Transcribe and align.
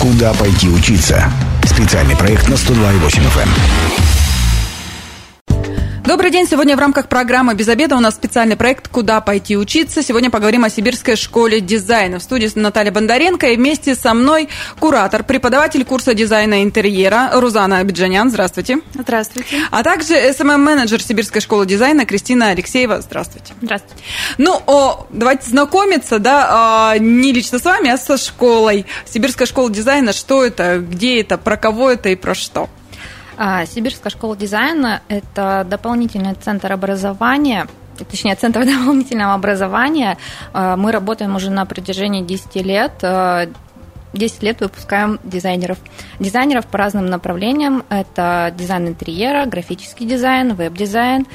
Куда 0.00 0.32
пойти 0.34 0.68
учиться? 0.68 1.30
Специальный 1.64 2.16
проект 2.16 2.48
на 2.48 2.54
102,8 2.54 3.22
FM. 3.32 4.25
Добрый 6.06 6.30
день. 6.30 6.46
Сегодня 6.46 6.76
в 6.76 6.78
рамках 6.78 7.08
программы 7.08 7.54
«Без 7.56 7.66
обеда» 7.66 7.96
у 7.96 8.00
нас 8.00 8.14
специальный 8.14 8.54
проект 8.54 8.86
«Куда 8.86 9.20
пойти 9.20 9.56
учиться». 9.56 10.04
Сегодня 10.04 10.30
поговорим 10.30 10.62
о 10.62 10.70
Сибирской 10.70 11.16
школе 11.16 11.58
дизайна. 11.60 12.20
В 12.20 12.22
студии 12.22 12.48
Наталья 12.54 12.92
Бондаренко 12.92 13.48
и 13.48 13.56
вместе 13.56 13.96
со 13.96 14.14
мной 14.14 14.48
куратор, 14.78 15.24
преподаватель 15.24 15.84
курса 15.84 16.14
дизайна 16.14 16.62
интерьера 16.62 17.30
Рузана 17.32 17.78
Абиджанян. 17.78 18.30
Здравствуйте. 18.30 18.78
Здравствуйте. 18.94 19.56
А 19.72 19.82
также 19.82 20.14
СММ-менеджер 20.32 21.02
Сибирской 21.02 21.40
школы 21.40 21.66
дизайна 21.66 22.06
Кристина 22.06 22.50
Алексеева. 22.50 23.00
Здравствуйте. 23.00 23.54
Здравствуйте. 23.60 24.00
Ну, 24.38 24.62
о, 24.64 25.08
давайте 25.10 25.50
знакомиться, 25.50 26.20
да, 26.20 26.46
а, 26.92 26.98
не 26.98 27.32
лично 27.32 27.58
с 27.58 27.64
вами, 27.64 27.90
а 27.90 27.98
со 27.98 28.16
школой. 28.16 28.86
Сибирская 29.12 29.48
школа 29.48 29.70
дизайна, 29.70 30.12
что 30.12 30.44
это, 30.44 30.78
где 30.78 31.20
это, 31.20 31.36
про 31.36 31.56
кого 31.56 31.90
это 31.90 32.10
и 32.10 32.14
про 32.14 32.36
что? 32.36 32.68
А, 33.36 33.66
Сибирская 33.66 34.10
школа 34.10 34.36
дизайна– 34.36 35.02
это 35.08 35.66
дополнительный 35.68 36.34
центр 36.34 36.72
образования, 36.72 37.66
точнее, 37.98 38.34
центр 38.34 38.60
дополнительного 38.64 39.34
образования. 39.34 40.16
А, 40.52 40.76
мы 40.76 40.90
работаем 40.90 41.36
уже 41.36 41.50
на 41.50 41.66
протяжении 41.66 42.22
10 42.22 42.56
лет. 42.64 42.92
10 42.98 43.02
а, 43.02 43.48
лет 44.40 44.60
выпускаем 44.60 45.20
дизайнеров. 45.22 45.78
Дизайнеров 46.18 46.66
по 46.66 46.78
разным 46.78 47.06
направлениям. 47.06 47.84
Это 47.90 48.54
дизайн 48.56 48.88
интерьера, 48.88 49.44
графический 49.44 50.06
дизайн, 50.06 50.54
веб-дизайн, 50.54 51.26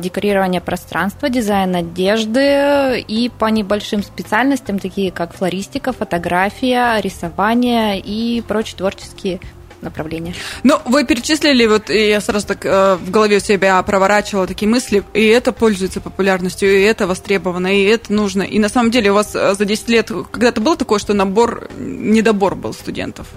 декорирование 0.00 0.60
пространства, 0.60 1.28
дизайн 1.28 1.76
одежды 1.76 3.00
и 3.00 3.30
по 3.38 3.44
небольшим 3.46 4.02
специальностям, 4.02 4.80
такие 4.80 5.12
как 5.12 5.34
флористика, 5.34 5.92
фотография, 5.92 7.00
рисование 7.00 8.00
и 8.00 8.40
прочие 8.40 8.78
творческие 8.78 9.40
направления. 9.82 10.34
Ну, 10.62 10.78
вы 10.84 11.04
перечислили, 11.04 11.66
вот 11.66 11.90
и 11.90 12.08
я 12.08 12.20
сразу 12.20 12.46
так 12.46 12.64
э, 12.64 12.96
в 12.96 13.10
голове 13.10 13.36
у 13.36 13.40
себя 13.40 13.82
проворачивала 13.82 14.46
такие 14.46 14.68
мысли, 14.68 15.02
и 15.14 15.26
это 15.26 15.52
пользуется 15.52 16.00
популярностью, 16.00 16.76
и 16.76 16.82
это 16.82 17.06
востребовано, 17.06 17.68
и 17.68 17.84
это 17.84 18.12
нужно. 18.12 18.42
И 18.42 18.58
на 18.58 18.68
самом 18.68 18.90
деле 18.90 19.10
у 19.10 19.14
вас 19.14 19.34
э, 19.34 19.54
за 19.54 19.64
10 19.64 19.88
лет 19.88 20.10
когда-то 20.30 20.60
было 20.60 20.76
такое, 20.76 20.98
что 20.98 21.14
набор, 21.14 21.68
недобор 21.78 22.54
был 22.54 22.72
студентов? 22.72 23.28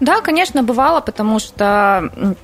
Да, 0.00 0.20
конечно, 0.20 0.62
бывало, 0.62 1.00
потому 1.00 1.38
что 1.38 2.36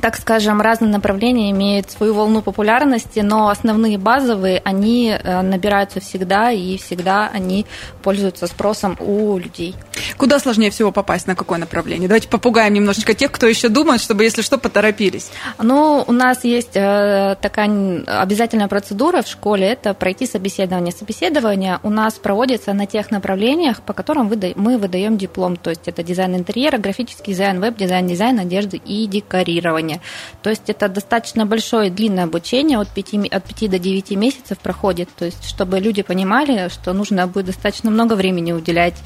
так 0.00 0.16
скажем, 0.16 0.60
разные 0.60 0.90
направления 0.90 1.50
имеют 1.50 1.90
свою 1.90 2.14
волну 2.14 2.42
популярности, 2.42 3.20
но 3.20 3.48
основные 3.48 3.98
базовые, 3.98 4.60
они 4.64 5.10
э, 5.10 5.42
набираются 5.42 6.00
всегда, 6.00 6.50
и 6.52 6.76
всегда 6.76 7.30
они 7.32 7.66
пользуются 8.02 8.46
спросом 8.46 8.96
у 9.00 9.38
людей. 9.38 9.74
Куда 10.16 10.38
сложнее 10.38 10.70
всего 10.70 10.92
попасть, 10.92 11.26
на 11.26 11.34
какое 11.34 11.58
направление? 11.58 12.08
Давайте 12.08 12.28
попугаем 12.28 12.74
немножечко 12.74 13.14
тех, 13.14 13.32
кто 13.32 13.46
еще 13.46 13.68
думает, 13.68 14.00
чтобы, 14.00 14.24
если 14.24 14.42
что, 14.42 14.58
поторопились. 14.58 15.30
Ну, 15.60 16.04
у 16.06 16.12
нас 16.12 16.44
есть 16.44 16.76
э, 16.76 17.36
такая 17.40 17.68
обязательная 18.06 18.68
процедура 18.68 19.22
в 19.22 19.28
школе, 19.28 19.66
это 19.66 19.94
пройти 19.94 20.26
собеседование. 20.26 20.92
Собеседование 20.92 21.80
у 21.82 21.90
нас 21.90 22.14
проводится 22.14 22.72
на 22.74 22.86
тех 22.86 23.10
направлениях, 23.10 23.82
по 23.82 23.94
которым 23.94 24.30
мы 24.56 24.78
выдаем 24.78 25.16
диплом, 25.16 25.56
то 25.56 25.70
есть 25.70 25.88
это 25.88 26.02
дизайн 26.02 26.36
интерьера, 26.36 26.78
графический 26.78 27.32
дизайн, 27.32 27.60
веб-дизайн, 27.60 28.06
дизайн 28.06 28.38
одежды 28.38 28.76
и 28.84 29.06
декорирование 29.06 29.77
образования. 29.78 30.00
То 30.42 30.50
есть 30.50 30.62
это 30.66 30.88
достаточно 30.88 31.46
большое 31.46 31.90
длинное 31.90 32.24
обучение, 32.24 32.78
от 32.78 32.88
5, 32.88 33.32
от 33.32 33.44
5 33.44 33.70
до 33.70 33.78
9 33.78 34.10
месяцев 34.12 34.58
проходит, 34.58 35.08
то 35.16 35.24
есть 35.24 35.44
чтобы 35.44 35.80
люди 35.80 36.02
понимали, 36.02 36.68
что 36.68 36.92
нужно 36.92 37.26
будет 37.26 37.46
достаточно 37.46 37.90
много 37.90 38.14
времени 38.14 38.52
уделять 38.52 38.96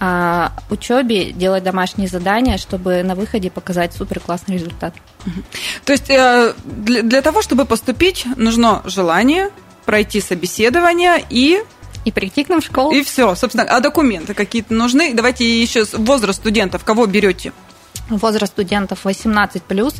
а, 0.00 0.52
учебе, 0.70 1.32
делать 1.32 1.64
домашние 1.64 2.08
задания, 2.08 2.58
чтобы 2.58 3.02
на 3.02 3.14
выходе 3.14 3.50
показать 3.50 3.92
супер 3.92 4.20
классный 4.20 4.54
результат. 4.54 4.94
То 5.84 5.92
есть 5.92 6.10
э, 6.10 6.54
для, 6.64 7.02
для 7.02 7.22
того, 7.22 7.42
чтобы 7.42 7.64
поступить, 7.64 8.26
нужно 8.36 8.82
желание, 8.84 9.50
пройти 9.84 10.20
собеседование 10.20 11.24
и 11.30 11.62
и 12.04 12.12
прийти 12.12 12.44
к 12.44 12.48
нам 12.48 12.60
в 12.60 12.64
школу. 12.64 12.92
И 12.92 13.02
все, 13.02 13.34
собственно, 13.34 13.64
а 13.64 13.80
документы 13.80 14.32
какие-то 14.32 14.72
нужны? 14.72 15.12
Давайте 15.14 15.44
еще 15.44 15.84
возраст 15.92 16.38
студентов, 16.40 16.84
кого 16.84 17.06
берете? 17.06 17.52
Возраст 18.08 18.52
студентов 18.52 19.04
18 19.04 19.62
плюс. 19.62 19.94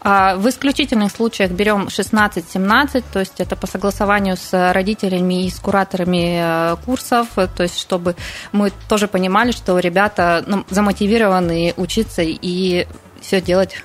А, 0.00 0.36
в 0.36 0.48
исключительных 0.48 1.12
случаях 1.12 1.50
берем 1.50 1.88
16-17, 1.88 3.04
то 3.12 3.20
есть 3.20 3.34
это 3.38 3.56
по 3.56 3.66
согласованию 3.66 4.36
с 4.36 4.72
родителями 4.72 5.46
и 5.46 5.50
с 5.50 5.58
кураторами 5.58 6.72
э, 6.72 6.76
курсов, 6.84 7.28
то 7.34 7.62
есть 7.62 7.78
чтобы 7.78 8.16
мы 8.52 8.72
тоже 8.88 9.08
понимали, 9.08 9.52
что 9.52 9.78
ребята 9.78 10.44
ну, 10.46 10.64
замотивированы 10.70 11.74
учиться 11.76 12.22
и 12.22 12.86
все 13.20 13.40
делать 13.40 13.82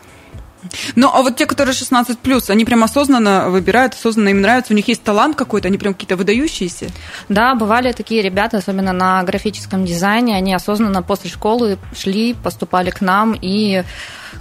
ну, 0.95 1.09
а 1.13 1.21
вот 1.21 1.35
те, 1.35 1.45
которые 1.45 1.73
16 1.73 2.19
плюс, 2.19 2.49
они 2.49 2.65
прям 2.65 2.83
осознанно 2.83 3.49
выбирают, 3.49 3.93
осознанно 3.93 4.29
им 4.29 4.41
нравится, 4.41 4.73
у 4.73 4.75
них 4.75 4.87
есть 4.87 5.03
талант 5.03 5.35
какой-то, 5.35 5.67
они 5.67 5.77
прям 5.77 5.93
какие-то 5.93 6.15
выдающиеся. 6.15 6.87
Да, 7.29 7.55
бывали 7.55 7.91
такие 7.91 8.21
ребята, 8.21 8.57
особенно 8.57 8.93
на 8.93 9.23
графическом 9.23 9.85
дизайне, 9.85 10.35
они 10.35 10.53
осознанно 10.53 11.01
после 11.03 11.29
школы 11.29 11.77
шли, 11.97 12.33
поступали 12.33 12.89
к 12.89 13.01
нам 13.01 13.37
и 13.39 13.83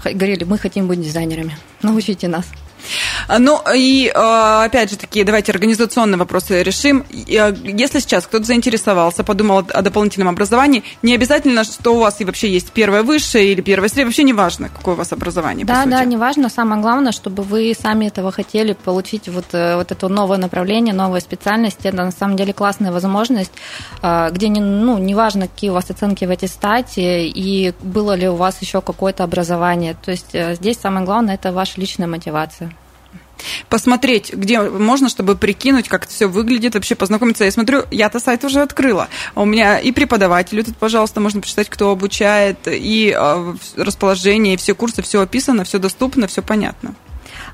говорили, 0.05 0.45
мы 0.45 0.59
хотим 0.59 0.87
быть 0.87 1.01
дизайнерами, 1.01 1.57
научите 1.83 2.29
нас. 2.29 2.47
А, 3.29 3.39
ну 3.39 3.61
и 3.75 4.11
а, 4.15 4.65
опять 4.65 4.91
же 4.91 4.97
таки, 4.97 5.25
давайте 5.25 5.53
организационные 5.53 6.19
вопросы 6.19 6.63
решим. 6.63 7.05
А, 7.11 7.55
если 7.65 8.01
сейчас 8.01 8.27
кто-то 8.27 8.45
заинтересовался, 8.45 9.25
подумал 9.25 9.59
о 9.59 9.83
дополнительном 9.83 10.29
образовании, 10.29 10.85
не 11.03 11.15
обязательно, 11.15 11.65
что 11.65 11.95
у 11.97 12.01
вас 12.01 12.21
и 12.21 12.25
вообще 12.25 12.51
есть 12.51 12.73
первое 12.73 13.03
высшее 13.03 13.53
или 13.53 13.61
первое 13.61 13.89
среднее, 13.89 14.07
вообще 14.07 14.23
не 14.23 14.33
важно, 14.33 14.69
какое 14.69 14.95
у 14.95 14.99
вас 14.99 15.13
образование. 15.13 15.67
Да, 15.67 15.85
да, 15.87 16.05
не 16.05 16.17
важно. 16.17 16.49
Самое 16.49 16.81
главное, 16.81 17.13
чтобы 17.13 17.43
вы 17.43 17.75
сами 17.81 18.07
этого 18.07 18.33
хотели 18.33 18.73
получить 18.73 19.29
вот, 19.29 19.47
э, 19.53 19.77
вот 19.77 19.93
это 19.93 20.09
новое 20.09 20.39
направление, 20.39 20.95
новая 20.95 21.21
специальность. 21.21 21.79
Это 21.85 21.97
на 21.97 22.11
самом 22.11 22.37
деле 22.37 22.53
классная 22.53 22.93
возможность, 22.93 23.53
где 24.03 24.49
не, 24.49 24.61
ну, 24.61 24.99
не 24.99 25.15
важно, 25.15 25.47
какие 25.47 25.71
у 25.71 25.75
вас 25.75 25.91
оценки 25.91 26.25
в 26.25 26.31
аттестате 26.31 27.27
и 27.27 27.73
было 27.83 28.15
ли 28.15 28.29
у 28.29 28.37
вас 28.37 28.61
еще 28.61 28.81
какое-то 28.81 29.25
образование. 29.25 29.97
То 30.05 30.11
есть 30.11 30.35
э, 30.35 30.55
здесь 30.55 30.79
самое 30.79 31.05
главное 31.05 31.35
это 31.35 31.53
ваша 31.53 31.81
личная 31.81 32.07
мотивация 32.07 32.70
посмотреть, 33.69 34.33
где 34.33 34.61
можно, 34.61 35.09
чтобы 35.09 35.37
прикинуть, 35.37 35.89
как 35.89 36.05
это 36.05 36.13
все 36.13 36.27
выглядит, 36.27 36.75
вообще 36.75 36.95
познакомиться. 36.95 37.45
Я 37.45 37.51
смотрю, 37.51 37.85
я-то 37.91 38.21
сайт 38.21 38.45
уже 38.45 38.63
открыла. 38.63 39.09
У 39.35 39.45
меня 39.45 39.79
и 39.79 39.93
преподаватели 39.93 40.63
тут, 40.63 40.77
пожалуйста, 40.77 41.21
можно 41.21 41.41
почитать, 41.41 41.69
кто 41.69 41.91
обучает, 41.91 42.59
и 42.67 43.15
а, 43.17 43.55
расположение, 43.77 44.55
и 44.55 44.57
все 44.57 44.75
курсы, 44.75 45.03
все 45.03 45.21
описано, 45.21 45.65
все 45.65 45.79
доступно, 45.79 46.27
все 46.27 46.43
понятно. 46.43 46.95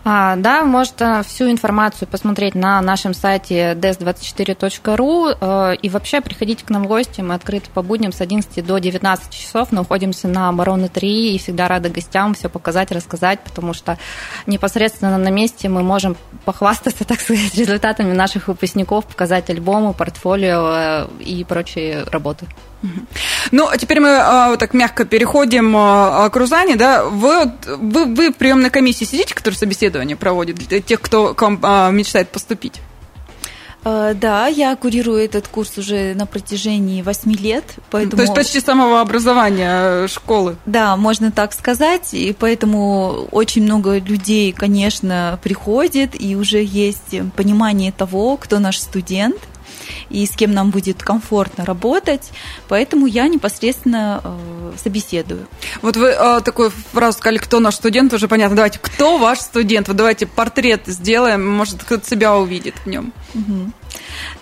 А, 0.08 0.36
да, 0.36 0.64
можно 0.64 1.24
всю 1.24 1.50
информацию 1.50 2.06
посмотреть 2.06 2.54
на 2.54 2.80
нашем 2.80 3.12
сайте 3.12 3.72
des24.ru 3.72 5.36
э, 5.40 5.76
и 5.82 5.88
вообще 5.88 6.20
приходите 6.20 6.64
к 6.64 6.70
нам 6.70 6.84
в 6.84 6.86
гости. 6.86 7.22
Мы 7.22 7.34
открыты 7.34 7.68
по 7.74 7.82
будням 7.82 8.12
с 8.12 8.20
11 8.20 8.64
до 8.64 8.78
19 8.78 9.30
часов, 9.30 9.72
находимся 9.72 10.28
на 10.28 10.48
Обороны 10.48 10.88
3 10.88 11.34
и 11.34 11.38
всегда 11.38 11.66
рады 11.66 11.88
гостям 11.88 12.34
все 12.34 12.48
показать, 12.48 12.92
рассказать, 12.92 13.40
потому 13.40 13.74
что 13.74 13.98
непосредственно 14.46 15.18
на 15.18 15.30
месте 15.30 15.68
мы 15.68 15.82
можем 15.82 16.16
похвастаться, 16.44 17.04
так 17.08 17.20
сказать, 17.20 17.56
результатами 17.56 18.12
наших 18.12 18.46
выпускников, 18.46 19.06
показать 19.06 19.50
альбомы, 19.50 19.92
портфолио 19.92 20.68
э, 20.68 21.08
и 21.18 21.42
прочие 21.42 22.04
работы. 22.04 22.46
Ну, 23.52 23.68
а 23.68 23.76
теперь 23.76 24.00
мы 24.00 24.16
а, 24.16 24.50
вот 24.50 24.58
так 24.58 24.74
мягко 24.74 25.04
переходим 25.04 25.74
а, 25.76 26.28
к 26.30 26.36
Рузане, 26.36 26.76
да. 26.76 27.04
Вы, 27.04 27.52
вы, 27.66 28.04
вы 28.06 28.30
в 28.30 28.36
приемной 28.36 28.70
комиссии 28.70 29.04
сидите, 29.04 29.34
который 29.34 29.54
собеседование 29.54 30.16
проводит 30.16 30.56
для 30.56 30.80
тех, 30.80 31.00
кто 31.00 31.34
к 31.34 31.42
вам 31.42 31.60
а, 31.62 31.90
мечтает 31.90 32.30
поступить? 32.30 32.80
Да, 33.84 34.48
я 34.48 34.74
курирую 34.74 35.24
этот 35.24 35.46
курс 35.46 35.78
уже 35.78 36.14
на 36.14 36.26
протяжении 36.26 37.02
восьми 37.02 37.36
лет. 37.36 37.62
Поэтому... 37.92 38.16
То 38.16 38.22
есть 38.22 38.34
почти 38.34 38.58
самого 38.58 39.00
образования 39.00 40.08
школы. 40.08 40.56
Да, 40.66 40.96
можно 40.96 41.30
так 41.30 41.52
сказать. 41.52 42.12
И 42.12 42.34
поэтому 42.36 43.28
очень 43.30 43.62
много 43.62 43.98
людей, 43.98 44.50
конечно, 44.50 45.38
приходит, 45.40 46.20
и 46.20 46.34
уже 46.34 46.64
есть 46.64 47.14
понимание 47.36 47.92
того, 47.92 48.36
кто 48.36 48.58
наш 48.58 48.78
студент– 48.80 49.36
и 50.10 50.26
с 50.26 50.30
кем 50.30 50.52
нам 50.52 50.70
будет 50.70 51.02
комфортно 51.02 51.64
работать. 51.64 52.30
Поэтому 52.68 53.06
я 53.06 53.28
непосредственно 53.28 54.20
э, 54.22 54.72
собеседую. 54.82 55.46
Вот 55.82 55.96
вы 55.96 56.08
э, 56.08 56.40
такую 56.44 56.70
фразу 56.92 57.18
сказали, 57.18 57.38
кто 57.38 57.60
наш 57.60 57.74
студент, 57.74 58.12
уже 58.12 58.28
понятно. 58.28 58.56
Давайте, 58.56 58.78
кто 58.80 59.18
ваш 59.18 59.40
студент? 59.40 59.88
Вот 59.88 59.96
давайте 59.96 60.26
портрет 60.26 60.82
сделаем, 60.86 61.46
может, 61.46 61.82
кто-то 61.82 62.08
себя 62.08 62.36
увидит 62.36 62.74
в 62.84 62.88
нем. 62.88 63.12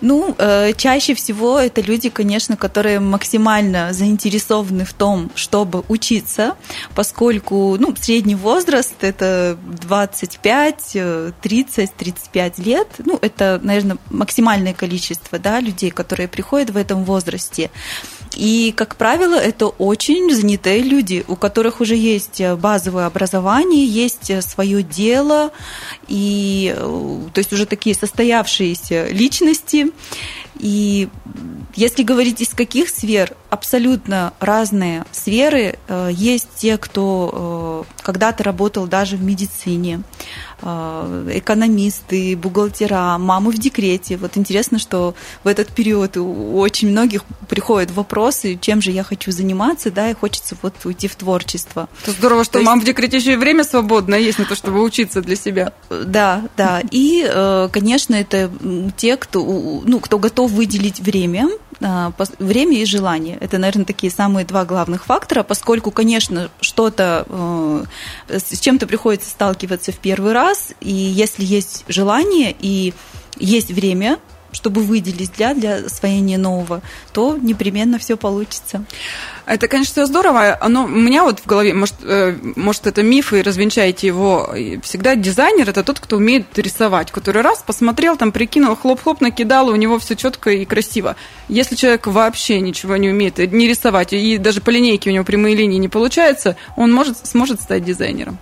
Ну, 0.00 0.34
э, 0.38 0.72
чаще 0.76 1.14
всего 1.14 1.58
это 1.58 1.80
люди, 1.80 2.10
конечно, 2.10 2.56
которые 2.56 3.00
максимально 3.00 3.92
заинтересованы 3.92 4.84
в 4.84 4.92
том, 4.92 5.30
чтобы 5.34 5.84
учиться, 5.88 6.54
поскольку 6.94 7.76
ну, 7.78 7.94
средний 7.96 8.34
возраст 8.34 8.94
это 9.00 9.56
25, 9.82 10.96
30, 11.40 11.94
35 11.94 12.58
лет. 12.58 12.88
Ну, 13.04 13.18
это, 13.20 13.60
наверное, 13.62 13.98
максимальное 14.10 14.74
количество 14.74 15.38
да, 15.38 15.60
людей, 15.60 15.90
которые 15.90 16.28
приходят 16.28 16.70
в 16.70 16.76
этом 16.76 17.04
возрасте. 17.04 17.70
И, 18.36 18.72
как 18.76 18.96
правило, 18.96 19.34
это 19.34 19.66
очень 19.66 20.34
занятые 20.34 20.80
люди, 20.82 21.24
у 21.28 21.36
которых 21.36 21.80
уже 21.80 21.94
есть 21.96 22.40
базовое 22.58 23.06
образование, 23.06 23.86
есть 23.86 24.30
свое 24.42 24.82
дело, 24.82 25.52
и, 26.08 26.74
то 27.32 27.38
есть 27.38 27.52
уже 27.52 27.66
такие 27.66 27.94
состоявшиеся 27.94 29.08
личности. 29.10 29.90
И 30.58 31.08
если 31.74 32.02
говорить 32.02 32.40
из 32.40 32.50
каких 32.50 32.88
сфер, 32.88 33.34
абсолютно 33.54 34.32
разные 34.40 35.04
сферы. 35.12 35.78
Э, 35.88 36.10
есть 36.12 36.48
те, 36.56 36.76
кто 36.76 37.84
э, 37.86 38.02
когда-то 38.02 38.42
работал 38.42 38.86
даже 38.86 39.16
в 39.16 39.22
медицине, 39.22 40.02
э, 40.60 41.30
экономисты, 41.34 42.36
бухгалтера, 42.36 43.16
мамы 43.18 43.52
в 43.52 43.58
декрете. 43.58 44.16
Вот 44.16 44.36
интересно, 44.36 44.78
что 44.78 45.14
в 45.44 45.48
этот 45.48 45.68
период 45.68 46.16
у 46.16 46.58
очень 46.58 46.90
многих 46.90 47.24
приходят 47.48 47.90
вопросы, 47.92 48.58
чем 48.60 48.82
же 48.82 48.90
я 48.90 49.04
хочу 49.04 49.30
заниматься, 49.30 49.90
да, 49.90 50.10
и 50.10 50.14
хочется 50.14 50.56
вот 50.62 50.74
уйти 50.84 51.06
в 51.06 51.14
творчество. 51.14 51.88
Это 52.02 52.12
здорово, 52.12 52.44
что 52.44 52.58
то 52.58 52.64
мам 52.64 52.78
есть... 52.78 52.84
в 52.84 52.86
декрете 52.86 53.18
еще 53.18 53.34
и 53.34 53.36
время 53.36 53.62
свободное 53.64 54.18
есть 54.18 54.38
на 54.38 54.46
то, 54.46 54.56
чтобы 54.56 54.82
учиться 54.82 55.22
для 55.22 55.36
себя. 55.36 55.72
Да, 55.90 56.42
да. 56.56 56.82
И, 56.90 57.24
конечно, 57.72 58.14
это 58.14 58.50
те, 58.96 59.16
кто, 59.16 59.82
ну, 59.84 60.00
кто 60.00 60.18
готов 60.18 60.43
выделить 60.46 61.00
время 61.00 61.48
а, 61.80 62.12
время 62.38 62.78
и 62.78 62.84
желание. 62.84 63.36
Это, 63.40 63.58
наверное, 63.58 63.84
такие 63.84 64.10
самые 64.10 64.46
два 64.46 64.64
главных 64.64 65.04
фактора, 65.04 65.42
поскольку, 65.42 65.90
конечно, 65.90 66.50
что-то 66.60 67.26
э, 67.28 67.84
с 68.28 68.58
чем-то 68.60 68.86
приходится 68.86 69.28
сталкиваться 69.30 69.92
в 69.92 69.98
первый 69.98 70.32
раз, 70.32 70.72
и 70.80 70.92
если 70.92 71.44
есть 71.44 71.84
желание 71.88 72.54
и 72.58 72.94
есть 73.38 73.70
время, 73.70 74.18
чтобы 74.54 74.80
выделить 74.80 75.32
для, 75.36 75.54
для 75.54 75.76
освоения 75.76 76.38
нового, 76.38 76.80
то 77.12 77.36
непременно 77.36 77.98
все 77.98 78.16
получится. 78.16 78.84
Это, 79.46 79.68
конечно, 79.68 80.06
здорово. 80.06 80.58
Но 80.68 80.84
у 80.84 80.88
меня 80.88 81.24
вот 81.24 81.40
в 81.40 81.46
голове, 81.46 81.74
может, 81.74 81.96
э, 82.02 82.34
может 82.56 82.86
это 82.86 83.02
миф, 83.02 83.32
и 83.32 83.42
развенчаете 83.42 84.06
его. 84.06 84.54
Всегда 84.82 85.16
дизайнер– 85.16 85.68
это 85.70 85.82
тот, 85.82 86.00
кто 86.00 86.16
умеет 86.16 86.56
рисовать, 86.56 87.10
который 87.10 87.42
раз 87.42 87.62
посмотрел, 87.62 88.16
там 88.16 88.32
прикинул, 88.32 88.74
хлоп-хлоп, 88.74 89.20
накидал, 89.20 89.68
у 89.68 89.76
него 89.76 89.98
все 89.98 90.16
четко 90.16 90.50
и 90.50 90.64
красиво. 90.64 91.16
Если 91.48 91.74
человек 91.74 92.06
вообще 92.06 92.60
ничего 92.60 92.96
не 92.96 93.10
умеет, 93.10 93.38
не 93.38 93.68
рисовать, 93.68 94.12
и 94.12 94.38
даже 94.38 94.60
по 94.60 94.70
линейке 94.70 95.10
у 95.10 95.12
него 95.12 95.24
прямые 95.24 95.54
линии 95.54 95.78
не 95.78 95.88
получается, 95.88 96.56
он 96.76 96.92
может, 96.92 97.26
сможет 97.26 97.60
стать 97.60 97.84
дизайнером. 97.84 98.38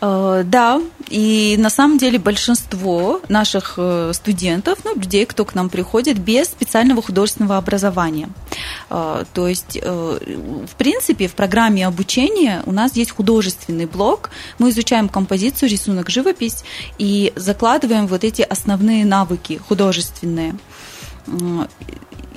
Э, 0.00 0.42
да, 0.44 0.80
и 1.08 1.56
на 1.58 1.70
самом 1.70 1.98
деле 1.98 2.18
большинство 2.18 3.20
наших 3.28 3.74
э, 3.76 4.12
студентов, 4.14 4.78
ну, 4.84 4.94
людей, 4.94 5.26
кто 5.26 5.44
к 5.44 5.54
нам 5.54 5.68
приходит, 5.68 6.18
без 6.18 6.46
специального 6.46 7.02
художественного 7.02 7.56
образования. 7.56 8.28
Э, 8.90 9.24
то 9.32 9.48
есть, 9.48 9.78
в 9.82 10.74
принципе, 10.76 11.26
в 11.26 11.34
программе 11.34 11.86
обучения 11.86 12.62
у 12.66 12.72
нас 12.72 12.94
есть 12.96 13.10
художественный 13.10 13.86
блок. 13.86 14.30
Мы 14.58 14.70
изучаем 14.70 15.08
композицию, 15.08 15.68
рисунок, 15.68 16.10
живопись 16.10 16.64
и 16.98 17.32
закладываем 17.34 18.06
вот 18.06 18.24
эти 18.24 18.42
основные 18.42 19.04
навыки 19.04 19.60
художественные. 19.68 20.54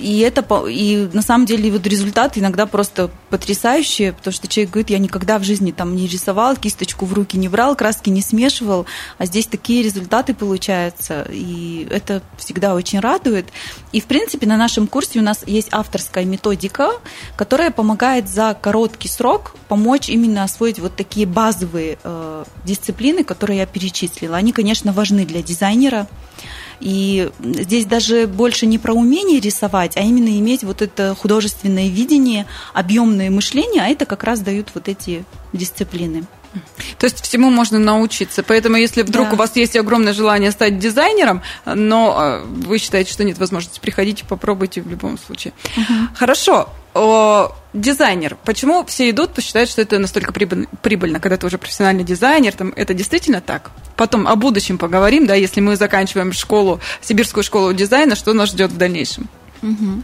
И 0.02 0.18
это 0.18 0.44
и 0.66 1.08
на 1.12 1.22
самом 1.22 1.46
деле 1.46 1.70
вот 1.70 1.86
результат 1.86 2.36
иногда 2.36 2.66
просто 2.66 3.08
потрясающий, 3.30 4.10
потому 4.10 4.32
что 4.32 4.48
человек 4.48 4.72
говорит, 4.72 4.90
я 4.90 4.98
никогда 4.98 5.38
в 5.38 5.44
жизни 5.44 5.70
там 5.70 5.94
не 5.94 6.08
рисовал, 6.08 6.56
кисточку 6.56 7.06
в 7.06 7.12
руки 7.12 7.38
не 7.38 7.48
брал, 7.48 7.76
краски 7.76 8.10
не 8.10 8.20
смешивал, 8.20 8.86
а 9.18 9.26
здесь 9.26 9.46
такие 9.46 9.82
результаты 9.82 10.34
получаются, 10.34 11.26
и 11.30 11.86
это 11.88 12.20
всегда 12.36 12.74
очень 12.74 12.98
радует. 12.98 13.46
И 13.92 14.00
в 14.00 14.06
принципе 14.06 14.46
на 14.46 14.56
нашем 14.56 14.88
курсе 14.88 15.20
у 15.20 15.22
нас 15.22 15.44
есть 15.46 15.68
авторская 15.70 16.24
методика, 16.24 16.90
которая 17.36 17.70
помогает 17.70 18.28
за 18.28 18.56
короткий 18.60 19.08
срок 19.08 19.54
помочь 19.68 20.08
именно 20.08 20.42
освоить 20.42 20.80
вот 20.80 20.96
такие 20.96 21.26
базовые 21.26 21.98
э, 22.02 22.44
дисциплины, 22.64 23.22
которые 23.22 23.58
я 23.60 23.66
перечислила. 23.66 24.36
Они, 24.36 24.52
конечно, 24.52 24.92
важны 24.92 25.24
для 25.26 25.42
дизайнера. 25.42 26.08
И 26.82 27.30
здесь 27.40 27.86
даже 27.86 28.26
больше 28.26 28.66
не 28.66 28.76
про 28.76 28.92
умение 28.92 29.38
рисовать, 29.38 29.96
а 29.96 30.00
именно 30.00 30.36
иметь 30.40 30.64
вот 30.64 30.82
это 30.82 31.14
художественное 31.14 31.88
видение, 31.88 32.46
объемное 32.74 33.30
мышление, 33.30 33.84
а 33.84 33.86
это 33.86 34.04
как 34.04 34.24
раз 34.24 34.40
дают 34.40 34.70
вот 34.74 34.88
эти 34.88 35.24
дисциплины. 35.52 36.24
То 36.98 37.04
есть 37.04 37.22
всему 37.22 37.50
можно 37.50 37.78
научиться. 37.78 38.42
Поэтому, 38.42 38.76
если 38.76 39.02
вдруг 39.02 39.28
да. 39.28 39.34
у 39.34 39.36
вас 39.36 39.54
есть 39.54 39.76
огромное 39.76 40.12
желание 40.12 40.50
стать 40.50 40.78
дизайнером, 40.78 41.42
но 41.64 42.14
а, 42.18 42.44
вы 42.44 42.78
считаете, 42.78 43.12
что 43.12 43.22
нет 43.22 43.38
возможности, 43.38 43.78
приходите, 43.80 44.24
попробуйте 44.28 44.82
в 44.82 44.88
любом 44.88 45.18
случае. 45.18 45.54
Угу. 45.76 45.94
Хорошо 46.16 46.68
о, 46.94 47.54
дизайнер. 47.72 48.36
Почему 48.44 48.84
все 48.84 49.10
идут, 49.10 49.32
посчитают, 49.32 49.70
что 49.70 49.82
это 49.82 49.98
настолько 49.98 50.32
прибыльно, 50.32 51.20
когда 51.20 51.36
ты 51.36 51.46
уже 51.46 51.58
профессиональный 51.58 52.04
дизайнер, 52.04 52.52
там, 52.52 52.72
это 52.76 52.94
действительно 52.94 53.40
так? 53.40 53.70
Потом 53.96 54.28
о 54.28 54.36
будущем 54.36 54.78
поговорим, 54.78 55.26
да, 55.26 55.34
если 55.34 55.60
мы 55.60 55.76
заканчиваем 55.76 56.32
школу, 56.32 56.80
сибирскую 57.00 57.44
школу 57.44 57.72
дизайна, 57.72 58.14
что 58.14 58.32
нас 58.32 58.50
ждет 58.50 58.72
в 58.72 58.76
дальнейшем? 58.76 59.28
Угу. 59.62 60.02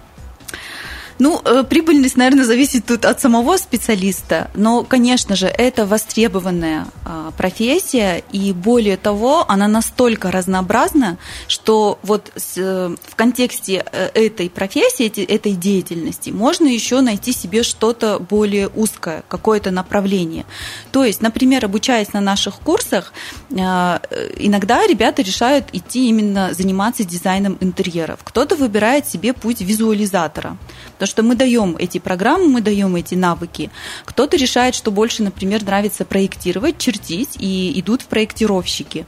Ну, 1.19 1.41
э, 1.45 1.65
прибыльность, 1.65 2.17
наверное, 2.17 2.45
зависит 2.45 2.87
тут 2.87 3.05
от 3.05 3.21
самого 3.21 3.57
специалиста, 3.57 4.51
но, 4.55 4.85
конечно 4.85 5.35
же, 5.35 5.47
это 5.47 5.85
востребованная 5.85 6.87
а, 7.05 7.33
профессия, 7.33 8.23
и 8.31 8.53
более 8.53 8.97
того, 8.97 9.45
она 9.49 9.67
настолько 9.67 10.31
разнообразна, 10.31 11.19
что 11.49 11.99
вот 12.03 12.31
э, 12.57 12.95
в 13.05 13.17
контексте 13.17 13.85
э, 13.91 14.11
этой 14.15 14.49
профессии, 14.49 15.07
этой 15.25 15.53
деятельности 15.53 16.31
можно 16.31 16.67
еще 16.67 17.01
найти 17.01 17.33
себе 17.33 17.65
что-то 17.65 18.21
более 18.21 18.69
узкое, 18.69 19.25
какое-то 19.29 19.73
направление. 19.73 20.45
То 20.93 21.05
есть, 21.05 21.21
например, 21.21 21.65
обучаясь 21.65 22.13
на 22.13 22.21
наших 22.21 22.61
курсах, 22.61 23.13
иногда 23.51 24.87
ребята 24.87 25.23
решают 25.23 25.67
идти 25.73 26.09
именно 26.09 26.55
заниматься 26.55 27.05
дизайном 27.05 27.57
интерьеров. 27.61 28.21
Кто-то 28.23 28.57
выбирает 28.57 29.07
себе 29.07 29.33
путь 29.33 29.61
визуализатора, 29.61 30.57
потому 30.99 31.09
что 31.09 31.23
мы 31.23 31.37
даем 31.37 31.77
эти 31.79 31.99
программы, 31.99 32.49
мы 32.49 32.61
даем 32.61 32.97
эти 32.97 33.15
навыки. 33.15 33.71
Кто-то 34.05 34.37
решает, 34.37 34.75
что 34.75 34.91
больше, 34.91 35.23
например, 35.23 35.63
нравится 35.63 36.05
проектировать, 36.05 36.79
чертить, 36.79 37.37
и 37.39 37.79
идут 37.79 38.03
в 38.03 38.07
проектировщики. 38.07 39.07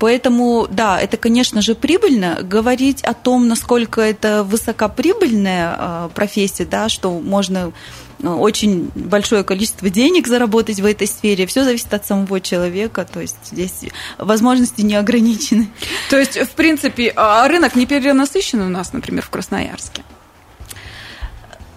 Поэтому, 0.00 0.66
да, 0.68 1.00
это, 1.00 1.16
конечно 1.16 1.62
же, 1.62 1.76
прибыльно. 1.76 2.40
Говорить 2.42 3.02
о 3.02 3.14
том, 3.14 3.46
насколько 3.46 4.00
это 4.00 4.42
высокоприбыльная 4.42 5.76
а, 5.78 6.08
профессия, 6.08 6.64
да, 6.64 6.88
что 6.88 7.20
можно 7.20 7.72
ну, 8.18 8.40
очень 8.40 8.90
большое 8.96 9.44
количество 9.44 9.90
денег 9.90 10.26
заработать 10.26 10.80
в 10.80 10.86
этой 10.86 11.06
сфере. 11.06 11.46
Все 11.46 11.62
зависит 11.62 11.94
от 11.94 12.04
самого 12.04 12.40
человека, 12.40 13.06
то 13.10 13.20
есть 13.20 13.36
здесь 13.52 13.84
возможности 14.18 14.80
не 14.82 14.96
ограничены. 14.96 15.68
То 16.10 16.18
есть, 16.18 16.36
в 16.36 16.50
принципе, 16.50 17.12
а, 17.14 17.46
рынок 17.46 17.76
не 17.76 17.86
перенасыщен 17.86 18.60
у 18.60 18.68
нас, 18.68 18.92
например, 18.92 19.24
в 19.24 19.30
Красноярске? 19.30 20.02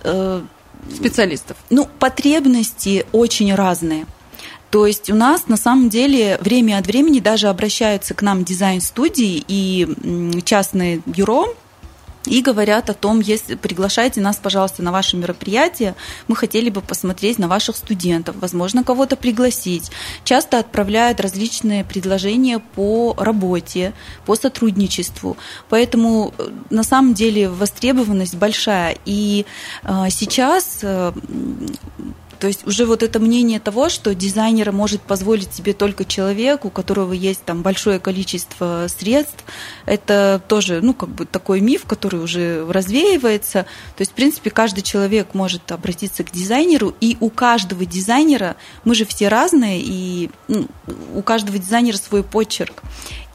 Э, 0.06 0.42
специалистов? 0.94 1.58
Ну, 1.70 1.88
потребности 2.00 3.06
очень 3.12 3.54
разные. 3.54 4.06
То 4.70 4.86
есть 4.88 5.10
у 5.10 5.16
нас 5.16 5.48
на 5.48 5.58
самом 5.58 5.90
деле 5.90 6.38
время 6.42 6.78
от 6.78 6.88
времени 6.88 7.20
даже 7.20 7.48
обращаются 7.48 8.14
к 8.14 8.22
нам 8.22 8.44
дизайн-студии 8.44 9.44
и 9.48 10.42
частные 10.44 11.02
бюро, 11.06 11.56
и 12.28 12.42
говорят 12.42 12.90
о 12.90 12.94
том, 12.94 13.20
если 13.20 13.56
приглашайте 13.56 14.22
нас, 14.22 14.38
пожалуйста, 14.38 14.84
на 14.84 14.92
ваше 14.92 15.18
мероприятие, 15.18 15.96
мы 16.28 16.36
хотели 16.36 16.70
бы 16.70 16.82
посмотреть 16.82 17.40
на 17.40 17.48
ваших 17.48 17.76
студентов, 17.76 18.36
возможно, 18.40 18.84
кого-то 18.84 19.16
пригласить. 19.16 19.92
Часто 20.24 20.60
отправляют 20.60 21.20
различные 21.20 21.84
предложения 21.84 22.60
по 22.60 23.16
работе, 23.18 23.94
по 24.26 24.36
сотрудничеству. 24.36 25.38
Поэтому 25.70 26.34
э, 26.38 26.50
на 26.70 26.84
самом 26.84 27.14
деле 27.14 27.50
востребованность 27.50 28.36
большая. 28.36 28.98
И 29.06 29.46
э, 29.84 30.06
сейчас 30.10 30.80
э, 30.82 31.12
то 32.46 32.50
есть 32.50 32.68
уже 32.68 32.86
вот 32.86 33.02
это 33.02 33.20
мнение 33.20 33.60
того, 33.60 33.90
что 33.90 34.14
дизайнер 34.14 34.72
может 34.72 35.02
позволить 35.02 35.52
себе 35.52 35.74
только 35.74 36.06
человек, 36.06 36.64
у 36.64 36.70
которого 36.70 37.12
есть 37.12 37.44
там 37.44 37.64
большое 37.64 37.98
количество 37.98 38.86
средств, 38.88 39.44
это 39.88 40.40
тоже, 40.48 40.80
ну, 40.84 40.94
как 40.94 41.10
бы 41.10 41.26
такой 41.26 41.60
миф, 41.60 41.86
который 41.86 42.20
уже 42.20 42.64
развеивается. 42.70 43.64
То 43.98 44.02
есть, 44.02 44.12
в 44.12 44.14
принципе, 44.14 44.52
каждый 44.52 44.84
человек 44.84 45.34
может 45.34 45.72
обратиться 45.72 46.24
к 46.24 46.30
дизайнеру, 46.30 46.94
и 47.02 47.18
у 47.20 47.32
каждого 47.32 47.84
дизайнера, 47.84 48.58
мы 48.84 48.94
же 48.94 49.06
все 49.06 49.28
разные, 49.28 49.82
и 49.84 50.30
ну, 50.48 50.68
у 51.16 51.24
каждого 51.24 51.58
дизайнера 51.58 51.98
свой 51.98 52.22
почерк. 52.22 52.84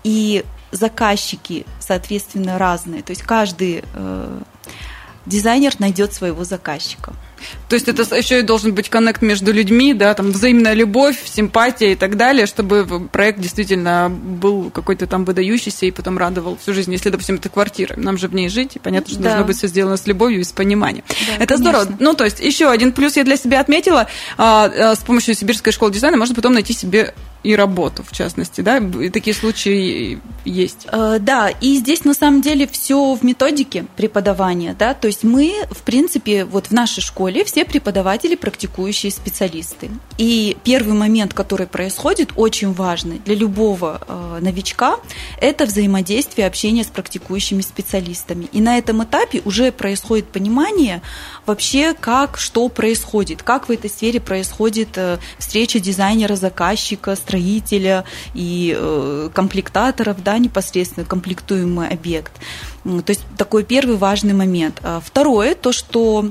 И 0.04 0.44
заказчики, 0.70 1.66
соответственно, 1.80 2.58
разные. 2.58 3.02
То 3.02 3.10
есть 3.10 3.22
каждый 3.22 3.82
э, 3.92 4.40
дизайнер 5.26 5.74
найдет 5.80 6.12
своего 6.12 6.44
заказчика. 6.44 7.12
То 7.68 7.74
есть 7.74 7.88
это 7.88 8.02
еще 8.14 8.40
и 8.40 8.42
должен 8.42 8.74
быть 8.74 8.88
коннект 8.88 9.22
между 9.22 9.52
людьми, 9.52 9.94
да, 9.94 10.14
там 10.14 10.32
взаимная 10.32 10.74
любовь, 10.74 11.18
симпатия 11.24 11.92
и 11.92 11.96
так 11.96 12.16
далее, 12.16 12.46
чтобы 12.46 13.08
проект 13.08 13.40
действительно 13.40 14.10
был 14.10 14.70
какой-то 14.70 15.06
там 15.06 15.24
выдающийся 15.24 15.86
и 15.86 15.90
потом 15.90 16.18
радовал 16.18 16.56
всю 16.56 16.74
жизнь. 16.74 16.92
Если, 16.92 17.10
допустим, 17.10 17.36
это 17.36 17.48
квартира, 17.48 17.94
нам 17.96 18.18
же 18.18 18.28
в 18.28 18.34
ней 18.34 18.48
жить, 18.48 18.76
и 18.76 18.78
понятно, 18.78 19.10
что 19.12 19.22
да. 19.22 19.30
должно 19.30 19.46
быть 19.46 19.56
все 19.56 19.68
сделано 19.68 19.96
с 19.96 20.06
любовью 20.06 20.40
и 20.40 20.44
с 20.44 20.52
пониманием. 20.52 21.04
Да, 21.08 21.14
это 21.42 21.54
конечно. 21.54 21.56
здорово. 21.56 21.96
Ну, 22.00 22.14
то 22.14 22.24
есть 22.24 22.40
еще 22.40 22.70
один 22.70 22.92
плюс 22.92 23.16
я 23.16 23.24
для 23.24 23.36
себя 23.36 23.60
отметила. 23.60 24.08
А, 24.36 24.64
а, 24.64 24.94
с 24.94 25.00
помощью 25.00 25.34
Сибирской 25.34 25.72
школы 25.72 25.92
дизайна 25.92 26.16
можно 26.16 26.34
потом 26.34 26.54
найти 26.54 26.72
себе 26.72 27.14
и 27.42 27.56
работу, 27.56 28.02
в 28.02 28.12
частности, 28.12 28.60
да? 28.60 28.80
Такие 29.12 29.34
случаи 29.34 30.18
есть. 30.44 30.86
Э, 30.92 31.18
да, 31.20 31.48
и 31.48 31.76
здесь 31.76 32.04
на 32.04 32.14
самом 32.14 32.42
деле 32.42 32.66
все 32.66 33.14
в 33.14 33.24
методике 33.24 33.86
преподавания, 33.96 34.74
да, 34.78 34.94
то 34.94 35.06
есть 35.06 35.24
мы, 35.24 35.54
в 35.70 35.82
принципе, 35.82 36.44
вот 36.44 36.66
в 36.66 36.72
нашей 36.72 37.00
школе 37.00 37.44
все 37.44 37.64
преподаватели 37.64 38.34
практикующие 38.34 39.10
специалисты. 39.12 39.90
И 40.18 40.56
первый 40.64 40.94
момент, 40.94 41.34
который 41.34 41.66
происходит, 41.66 42.32
очень 42.36 42.72
важный 42.72 43.20
для 43.24 43.34
любого 43.34 44.00
э, 44.06 44.38
новичка, 44.40 44.98
это 45.40 45.64
взаимодействие, 45.64 46.46
общение 46.46 46.84
с 46.84 46.88
практикующими 46.88 47.62
специалистами. 47.62 48.48
И 48.52 48.60
на 48.60 48.76
этом 48.76 49.02
этапе 49.02 49.40
уже 49.44 49.72
происходит 49.72 50.26
понимание 50.26 51.00
вообще, 51.46 51.94
как, 51.94 52.38
что 52.38 52.68
происходит, 52.68 53.42
как 53.42 53.68
в 53.68 53.72
этой 53.72 53.88
сфере 53.88 54.20
происходит 54.20 54.90
э, 54.96 55.18
встреча 55.38 55.80
дизайнера, 55.80 56.36
заказчика, 56.36 57.16
строителя 57.30 58.04
и 58.34 58.76
э, 58.76 59.30
комплектаторов, 59.32 60.22
да, 60.22 60.38
непосредственно 60.38 61.06
комплектуемый 61.06 61.88
объект. 61.88 62.32
То 62.84 63.04
есть 63.08 63.22
такой 63.36 63.62
первый 63.64 63.96
важный 63.96 64.34
момент. 64.34 64.80
А 64.82 65.00
второе, 65.00 65.54
то, 65.54 65.72
что 65.72 66.30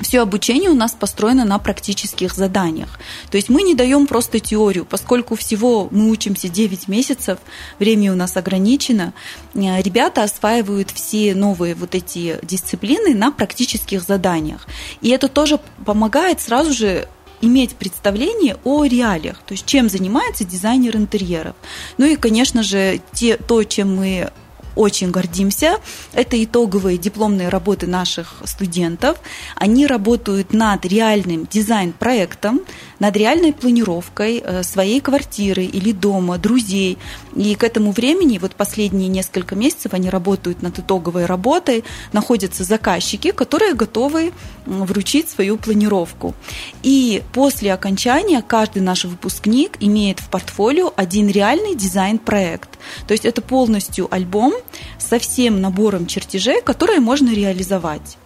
все 0.00 0.20
обучение 0.22 0.70
у 0.70 0.74
нас 0.74 0.92
построено 0.92 1.44
на 1.44 1.58
практических 1.58 2.32
заданиях. 2.32 2.98
То 3.30 3.36
есть 3.36 3.50
мы 3.50 3.62
не 3.62 3.74
даем 3.74 4.06
просто 4.06 4.40
теорию, 4.40 4.86
поскольку 4.86 5.36
всего 5.36 5.88
мы 5.90 6.08
учимся 6.10 6.48
9 6.48 6.88
месяцев, 6.88 7.38
время 7.78 8.12
у 8.12 8.16
нас 8.16 8.36
ограничено, 8.36 9.12
э, 9.54 9.82
ребята 9.82 10.22
осваивают 10.22 10.90
все 10.90 11.34
новые 11.34 11.74
вот 11.74 11.94
эти 11.94 12.38
дисциплины 12.42 13.14
на 13.14 13.30
практических 13.30 14.02
заданиях. 14.02 14.66
И 15.02 15.10
это 15.10 15.28
тоже 15.28 15.60
помогает 15.84 16.40
сразу 16.40 16.72
же 16.72 17.08
иметь 17.40 17.76
представление 17.76 18.56
о 18.64 18.84
реалиях, 18.84 19.38
то 19.46 19.52
есть 19.52 19.66
чем 19.66 19.88
занимается 19.88 20.44
дизайнер 20.44 20.96
интерьеров. 20.96 21.54
Ну 21.98 22.06
и, 22.06 22.16
конечно 22.16 22.62
же, 22.62 23.00
те, 23.12 23.36
то, 23.36 23.62
чем 23.64 23.96
мы 23.96 24.30
очень 24.76 25.10
гордимся. 25.10 25.78
Это 26.12 26.42
итоговые 26.42 26.96
дипломные 26.96 27.48
работы 27.48 27.86
наших 27.86 28.42
студентов. 28.44 29.18
Они 29.56 29.86
работают 29.86 30.52
над 30.52 30.84
реальным 30.84 31.46
дизайн-проектом, 31.50 32.60
над 33.00 33.16
реальной 33.16 33.52
планировкой 33.52 34.38
э, 34.44 34.62
своей 34.62 35.00
квартиры 35.00 35.64
или 35.64 35.90
дома, 35.90 36.38
друзей. 36.38 36.98
И 37.34 37.54
к 37.56 37.64
этому 37.64 37.90
времени, 37.90 38.38
вот 38.38 38.54
последние 38.54 39.08
несколько 39.08 39.56
месяцев, 39.56 39.94
они 39.94 40.08
работают 40.10 40.62
над 40.62 40.78
итоговой 40.78 41.26
работой, 41.26 41.82
находятся 42.12 42.62
заказчики, 42.62 43.32
которые 43.32 43.74
готовы 43.74 44.32
вручить 44.66 45.28
свою 45.28 45.56
планировку. 45.56 46.34
И 46.82 47.22
после 47.32 47.72
окончания 47.72 48.42
каждый 48.42 48.82
наш 48.82 49.04
выпускник 49.04 49.78
имеет 49.80 50.20
в 50.20 50.28
портфолио 50.28 50.92
один 50.94 51.28
реальный 51.28 51.74
дизайн-проект. 51.74 52.78
То 53.06 53.12
есть 53.12 53.24
это 53.24 53.40
полностью 53.40 54.08
альбом 54.14 54.52
со 54.98 55.18
всем 55.18 55.60
набором 55.60 56.06
чертежей, 56.06 56.60
которые 56.60 57.00
можно 57.00 57.32
реализовать. 57.32 58.18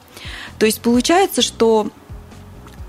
То 0.59 0.67
есть 0.67 0.81
получается, 0.81 1.43
что 1.43 1.89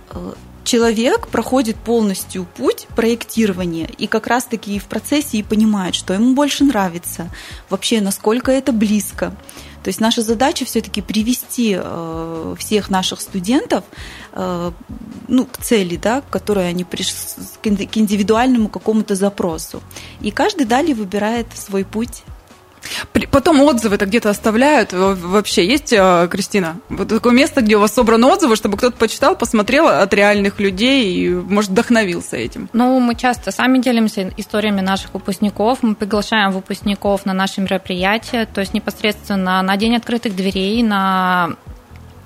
э, 0.10 0.34
человек 0.66 1.28
проходит 1.28 1.78
полностью 1.78 2.46
путь 2.58 2.88
проектирования 2.96 3.90
и 3.98 4.08
как 4.08 4.28
раз-таки 4.28 4.80
в 4.80 4.86
процессе 4.86 5.38
и 5.38 5.44
понимает, 5.44 5.96
что 5.96 6.14
ему 6.14 6.34
больше 6.34 6.66
нравится, 6.66 7.30
вообще 7.70 8.02
насколько 8.02 8.52
это 8.52 8.74
близко. 8.74 9.34
То 9.84 9.90
есть 9.90 10.02
наша 10.02 10.24
задача 10.24 10.66
все-таки 10.66 11.04
привести 11.04 11.78
э, 11.80 12.56
всех 12.58 12.90
наших 12.90 13.22
студентов 13.22 13.84
э, 14.34 14.72
ну, 15.28 15.46
к 15.46 15.58
цели, 15.60 15.96
да, 15.96 16.22
к 16.22 16.30
которой 16.32 16.68
они 16.68 16.84
пришли, 16.84 17.16
к 17.62 17.98
индивидуальному 17.98 18.68
какому-то 18.68 19.14
запросу. 19.14 19.84
И 20.22 20.32
каждый 20.32 20.66
далее 20.66 20.96
выбирает 20.96 21.46
свой 21.54 21.86
путь 21.86 22.24
Потом 23.32 23.62
отзывы-то 23.62 24.06
где-то 24.06 24.30
оставляют. 24.30 24.94
Вообще 24.94 25.66
есть, 25.66 25.94
э, 25.94 26.28
Кристина? 26.32 26.78
Вот 26.90 27.08
такое 27.08 27.34
место, 27.34 27.62
где 27.62 27.78
у 27.78 27.80
вас 27.80 27.94
собраны 27.94 28.28
отзывы, 28.28 28.56
чтобы 28.56 28.78
кто-то 28.78 28.96
почитал, 28.98 29.36
посмотрел 29.36 29.88
от 29.88 30.14
реальных 30.14 30.60
людей 30.60 31.14
и, 31.14 31.30
может, 31.30 31.72
вдохновился 31.72 32.38
этим? 32.38 32.70
Ну, 32.74 33.00
мы 33.00 33.16
часто 33.16 33.52
сами 33.52 33.80
делимся 33.80 34.32
историями 34.38 34.82
наших 34.82 35.14
выпускников. 35.14 35.80
Мы 35.82 35.96
приглашаем 35.96 36.52
выпускников 36.52 37.26
на 37.26 37.34
наши 37.34 37.62
мероприятия, 37.62 38.46
то 38.46 38.62
есть 38.62 38.74
непосредственно 38.74 39.62
на 39.62 39.78
День 39.78 39.96
открытых 39.96 40.36
дверей, 40.36 40.82
на 40.84 41.56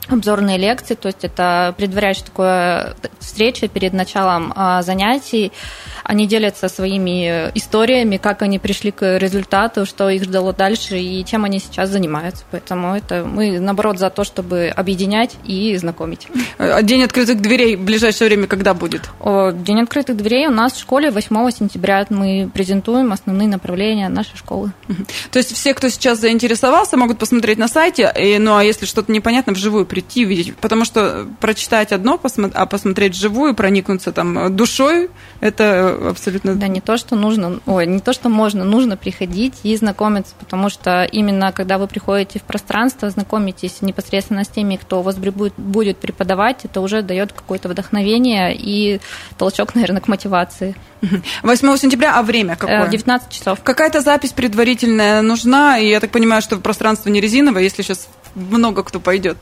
обзорные 0.10 0.58
лекции, 0.58 0.96
то 0.96 1.08
есть 1.08 1.24
это 1.24 1.74
предваряющая 1.78 2.26
такая 2.26 2.96
встреча 3.20 3.68
перед 3.68 3.94
началом 3.94 4.54
а, 4.56 4.82
занятий. 4.82 5.52
Они 6.04 6.26
делятся 6.26 6.70
своими 6.70 7.52
историями, 7.56 8.18
как 8.18 8.42
они 8.42 8.58
пришли 8.58 8.92
к 8.92 9.18
результату, 9.20 9.86
что 9.86 10.10
их 10.10 10.24
ждало 10.24 10.54
дальше 10.54 10.98
и 10.98 11.24
чем 11.24 11.46
они 11.46 11.60
сейчас 11.60 11.90
занимаются. 11.90 12.44
Поэтому 12.50 12.96
это 12.96 13.24
мы, 13.24 13.60
наоборот, 13.60 14.00
за 14.00 14.10
то, 14.10 14.24
чтобы 14.24 14.74
объединять 14.76 15.36
и 15.46 15.76
знакомить. 15.78 16.28
А 16.58 16.82
день 16.82 17.04
открытых 17.04 17.42
дверей 17.42 17.76
в 17.76 17.82
ближайшее 17.82 18.28
время 18.28 18.48
когда 18.48 18.74
будет? 18.74 19.10
День 19.24 19.82
открытых 19.82 20.18
дверей 20.18 20.48
у 20.48 20.52
нас 20.52 20.74
в 20.74 20.80
школе 20.80 21.12
8 21.12 21.52
сентября. 21.52 22.06
Мы 22.10 22.50
презентуем 22.52 23.14
основные 23.14 23.48
направления 23.48 24.10
нашей 24.10 24.38
школы. 24.38 24.72
То 25.32 25.40
есть 25.40 25.54
все, 25.54 25.74
кто 25.74 25.90
сейчас 25.90 26.20
заинтересовался, 26.20 26.98
могут 26.98 27.20
посмотреть 27.20 27.58
на 27.58 27.68
сайте, 27.68 28.12
и, 28.18 28.38
ну 28.40 28.56
а 28.56 28.64
если 28.64 28.86
что-то 28.86 29.12
непонятно, 29.12 29.54
вживую 29.54 29.86
прийти, 29.86 29.99
увидеть. 30.26 30.56
Потому 30.58 30.86
что 30.86 31.28
прочитать 31.40 31.92
одно, 31.92 32.20
а 32.54 32.66
посмотреть 32.66 33.14
вживую, 33.14 33.56
проникнуться 33.56 34.12
там 34.12 34.56
душой, 34.56 35.10
это 35.40 36.10
абсолютно... 36.10 36.56
Да, 36.56 36.68
не 36.68 36.82
то, 36.82 36.98
что 36.98 37.16
нужно, 37.16 37.60
ой, 37.66 37.88
не 37.88 38.00
то, 38.00 38.14
что 38.14 38.30
можно, 38.30 38.64
нужно 38.64 38.98
приходить 38.98 39.56
и 39.64 39.76
знакомиться, 39.76 40.34
потому 40.40 40.70
что 40.70 41.04
именно 41.04 41.52
когда 41.52 41.78
вы 41.78 41.88
приходите 41.88 42.40
в 42.40 42.44
пространство, 42.44 43.10
знакомитесь 43.10 43.82
непосредственно 43.82 44.44
с 44.44 44.48
теми, 44.48 44.76
кто 44.76 45.00
у 45.00 45.02
вас 45.02 45.18
будет, 45.18 45.98
преподавать, 45.98 46.66
это 46.66 46.82
уже 46.82 47.02
дает 47.02 47.34
какое-то 47.34 47.70
вдохновение 47.70 48.56
и 48.56 49.00
толчок, 49.38 49.76
наверное, 49.76 50.02
к 50.02 50.08
мотивации. 50.08 50.76
8 51.44 51.78
сентября, 51.78 52.18
а 52.18 52.24
время 52.24 52.56
какое? 52.56 52.88
19 52.88 53.28
э, 53.28 53.32
часов. 53.32 53.60
Какая-то 53.64 54.02
запись 54.02 54.32
предварительная 54.32 55.22
нужна, 55.22 55.78
и 55.78 55.88
я 55.88 56.00
так 56.00 56.12
понимаю, 56.12 56.42
что 56.42 56.58
пространство 56.58 57.10
не 57.10 57.22
резиновое, 57.22 57.64
если 57.64 57.82
сейчас 57.82 58.10
много 58.40 58.84
кто 58.84 59.00
пойдет. 59.00 59.38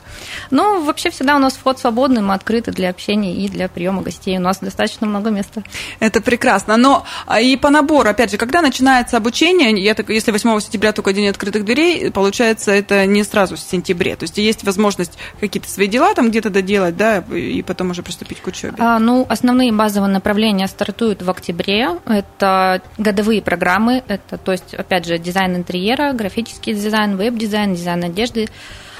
Ну, 0.51 0.83
вообще 0.83 1.09
всегда 1.09 1.35
у 1.35 1.39
нас 1.39 1.53
вход 1.53 1.79
свободный, 1.79 2.21
мы 2.21 2.33
открыты 2.33 2.71
для 2.71 2.89
общения 2.89 3.35
и 3.35 3.47
для 3.49 3.67
приема 3.67 4.01
гостей. 4.01 4.37
У 4.37 4.41
нас 4.41 4.59
достаточно 4.59 5.07
много 5.07 5.29
места. 5.29 5.63
Это 5.99 6.21
прекрасно. 6.21 6.77
Но 6.77 7.05
а, 7.25 7.39
и 7.39 7.55
по 7.55 7.69
набору, 7.69 8.09
опять 8.09 8.31
же, 8.31 8.37
когда 8.37 8.61
начинается 8.61 9.17
обучение, 9.17 9.71
я 9.83 9.93
так, 9.93 10.09
если 10.09 10.31
8 10.31 10.59
сентября 10.59 10.91
только 10.91 11.13
день 11.13 11.27
открытых 11.27 11.65
дверей, 11.65 12.11
получается, 12.11 12.71
это 12.71 13.05
не 13.05 13.23
сразу 13.23 13.55
в 13.55 13.59
сентябре. 13.59 14.15
То 14.15 14.23
есть 14.23 14.37
есть 14.37 14.63
возможность 14.63 15.17
какие-то 15.39 15.69
свои 15.69 15.87
дела 15.87 16.13
там 16.13 16.29
где-то 16.29 16.49
доделать, 16.49 16.97
да, 16.97 17.17
и 17.17 17.61
потом 17.61 17.91
уже 17.91 18.03
приступить 18.03 18.41
к 18.41 18.47
учебе. 18.47 18.75
А, 18.79 18.99
ну, 18.99 19.25
основные 19.29 19.71
базовые 19.71 20.11
направления 20.11 20.67
стартуют 20.67 21.21
в 21.21 21.29
октябре. 21.29 21.89
Это 22.05 22.81
годовые 22.97 23.41
программы, 23.41 24.03
это, 24.07 24.37
то 24.37 24.51
есть, 24.51 24.73
опять 24.73 25.05
же, 25.05 25.17
дизайн 25.17 25.55
интерьера, 25.55 26.13
графический 26.13 26.73
дизайн, 26.73 27.17
веб-дизайн, 27.17 27.75
дизайн 27.75 28.03
одежды. 28.03 28.47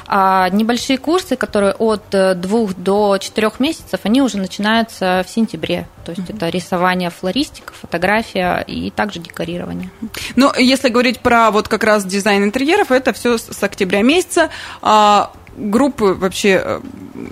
А 0.08 0.50
небольшие 0.50 0.98
курсы, 0.98 1.36
которые 1.36 1.74
от 1.74 2.14
э, 2.14 2.34
двух 2.34 2.74
до 2.76 3.18
четырех 3.18 3.60
месяцев, 3.60 4.00
они 4.04 4.22
уже 4.22 4.38
начинаются 4.38 5.24
в 5.28 5.30
сентябре. 5.30 5.88
То 6.06 6.12
есть 6.12 6.24
mm-hmm. 6.24 6.36
это 6.38 6.50
рисование 6.50 7.10
флористика, 7.10 7.74
фотография 7.74 8.64
и 8.66 8.90
также 8.90 9.20
декорирование. 9.20 9.90
Ну, 10.36 10.52
если 10.58 10.90
говорить 10.90 11.20
про 11.20 11.52
вот 11.52 11.68
как 11.68 11.84
раз 11.84 12.06
дизайн 12.06 12.44
интерьеров, 12.46 12.92
это 12.92 13.12
все 13.12 13.38
с 13.38 13.62
октября 13.62 14.02
месяца. 14.02 14.50
А 14.82 15.34
группы 15.58 16.14
вообще, 16.14 16.62
э, 16.64 16.82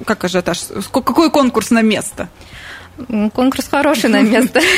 как 0.06 0.26
ажиотаж, 0.26 0.60
какой 0.92 1.32
конкурс 1.32 1.72
на 1.72 1.82
место? 1.82 2.28
Конкурс 3.34 3.68
хороший 3.68 4.10
на 4.10 4.22
место. 4.22 4.62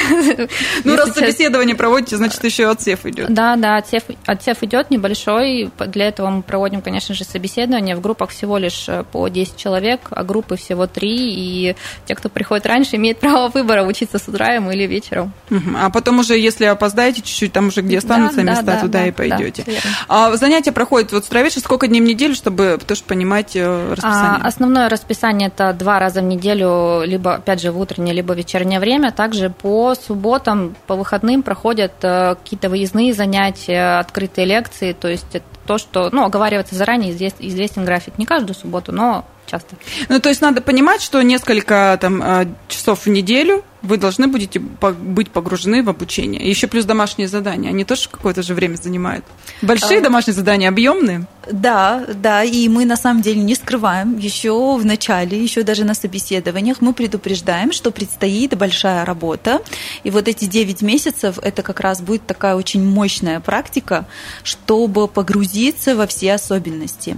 Ну, 0.83 0.95
раз 0.95 1.13
собеседование 1.13 1.75
проводите, 1.75 2.17
значит, 2.17 2.43
еще 2.43 2.69
отсев 2.69 3.05
идет. 3.05 3.33
Да, 3.33 3.55
да, 3.55 3.77
отсев, 3.77 4.03
отсев 4.25 4.63
идет 4.63 4.89
небольшой. 4.89 5.69
Для 5.87 6.07
этого 6.07 6.29
мы 6.29 6.41
проводим, 6.41 6.81
конечно 6.81 7.13
же, 7.13 7.23
собеседование. 7.23 7.95
В 7.95 8.01
группах 8.01 8.29
всего 8.29 8.57
лишь 8.57 8.87
э, 8.87 9.03
по 9.11 9.27
10 9.27 9.57
человек, 9.57 10.01
а 10.11 10.23
группы 10.23 10.55
всего 10.55 10.87
3. 10.87 11.09
И 11.09 11.75
те, 12.05 12.15
кто 12.15 12.29
приходит 12.29 12.65
раньше, 12.65 12.95
имеют 12.95 13.19
право 13.19 13.49
выбора 13.49 13.83
учиться 13.83 14.19
с 14.19 14.27
утра 14.27 14.55
или 14.55 14.87
вечером. 14.87 15.33
А 15.77 15.89
потом 15.89 16.19
уже, 16.19 16.37
если 16.37 16.65
опоздаете 16.65 17.21
чуть-чуть, 17.21 17.53
там 17.53 17.67
уже 17.67 17.81
где 17.81 17.97
останутся 17.97 18.37
да, 18.37 18.43
места, 18.43 18.63
да, 18.63 18.79
туда 18.81 18.99
да, 18.99 19.07
и 19.07 19.11
пойдете. 19.11 19.65
А 20.07 20.35
занятия 20.35 20.71
проходят 20.71 21.11
вот 21.11 21.25
с 21.25 21.59
сколько 21.59 21.87
дней 21.87 22.01
в 22.01 22.05
неделю, 22.05 22.35
чтобы 22.35 22.79
тоже 22.85 23.03
понимать 23.03 23.55
э, 23.55 23.91
расписание? 23.91 24.41
А, 24.41 24.47
основное 24.47 24.89
расписание 24.89 25.47
это 25.49 25.73
два 25.73 25.99
раза 25.99 26.21
в 26.21 26.23
неделю, 26.23 27.03
либо, 27.05 27.35
опять 27.35 27.61
же, 27.61 27.71
в 27.71 27.79
утреннее, 28.07 28.13
либо 28.13 28.33
вечернее 28.33 28.79
время. 28.79 29.11
Также 29.11 29.49
по 29.49 29.95
субботам, 29.95 30.75
по 30.87 30.95
выходным 30.95 31.43
проходят 31.43 31.93
э, 32.01 32.35
какие-то 32.35 32.69
выездные 32.69 33.13
занятия, 33.13 33.99
открытые 33.99 34.45
лекции. 34.45 34.93
То 34.93 35.07
есть 35.07 35.27
это 35.33 35.45
то, 35.65 35.77
что, 35.77 36.09
ну, 36.11 36.23
оговаривается 36.23 36.75
заранее, 36.75 37.11
известен 37.11 37.85
график. 37.85 38.17
Не 38.17 38.25
каждую 38.25 38.55
субботу, 38.55 38.91
но 38.91 39.25
часто. 39.45 39.75
Ну, 40.09 40.19
то 40.19 40.29
есть 40.29 40.41
надо 40.41 40.61
понимать, 40.61 41.01
что 41.01 41.21
несколько 41.21 41.97
там, 41.99 42.21
э, 42.21 42.47
часов 42.67 43.05
в 43.05 43.09
неделю 43.09 43.63
вы 43.87 43.97
должны 43.97 44.27
будете 44.27 44.59
быть 44.59 45.31
погружены 45.31 45.81
в 45.83 45.89
обучение. 45.89 46.47
Еще 46.47 46.67
плюс 46.67 46.85
домашние 46.85 47.27
задания. 47.27 47.69
Они 47.69 47.85
тоже 47.85 48.09
какое-то 48.09 48.43
же 48.43 48.53
время 48.53 48.75
занимают. 48.75 49.25
Большие 49.61 49.99
а... 49.99 50.01
домашние 50.01 50.35
задания, 50.35 50.69
объемные? 50.69 51.25
Да, 51.51 52.05
да, 52.13 52.43
и 52.43 52.67
мы 52.67 52.85
на 52.85 52.97
самом 52.97 53.21
деле 53.21 53.41
не 53.41 53.55
скрываем. 53.55 54.17
Еще 54.17 54.51
в 54.75 54.85
начале, 54.85 55.41
еще 55.41 55.63
даже 55.63 55.85
на 55.85 55.93
собеседованиях 55.93 56.81
мы 56.81 56.93
предупреждаем, 56.93 57.71
что 57.71 57.91
предстоит 57.91 58.57
большая 58.57 59.05
работа. 59.05 59.61
И 60.03 60.09
вот 60.09 60.27
эти 60.27 60.45
9 60.45 60.81
месяцев, 60.81 61.39
это 61.41 61.63
как 61.63 61.79
раз 61.79 62.01
будет 62.01 62.25
такая 62.27 62.55
очень 62.55 62.83
мощная 62.83 63.39
практика, 63.39 64.05
чтобы 64.43 65.07
погрузиться 65.07 65.95
во 65.95 66.05
все 66.05 66.33
особенности. 66.33 67.17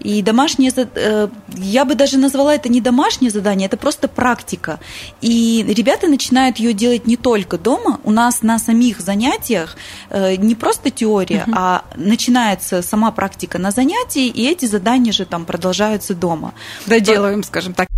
И 0.00 0.22
домашние, 0.22 0.72
э, 0.74 1.28
я 1.56 1.84
бы 1.84 1.94
даже 1.94 2.18
назвала 2.18 2.54
это 2.54 2.68
не 2.68 2.80
домашнее 2.80 3.30
задание, 3.30 3.66
это 3.66 3.76
просто 3.76 4.08
практика. 4.08 4.80
И 5.20 5.64
ребята 5.68 6.07
начинают 6.08 6.58
ее 6.58 6.72
делать 6.72 7.06
не 7.06 7.16
только 7.16 7.58
дома. 7.58 8.00
У 8.04 8.10
нас 8.10 8.42
на 8.42 8.58
самих 8.58 9.00
занятиях 9.00 9.76
э, 10.10 10.36
не 10.36 10.54
просто 10.54 10.90
теория, 10.90 11.44
угу. 11.46 11.52
а 11.56 11.84
начинается 11.96 12.82
сама 12.82 13.10
практика 13.10 13.58
на 13.58 13.70
занятии, 13.70 14.26
и 14.26 14.48
эти 14.48 14.66
задания 14.66 15.12
же 15.12 15.24
там 15.24 15.44
продолжаются 15.44 16.14
дома. 16.14 16.54
Доделываем, 16.86 17.42
скажем 17.42 17.74
так. 17.74 17.88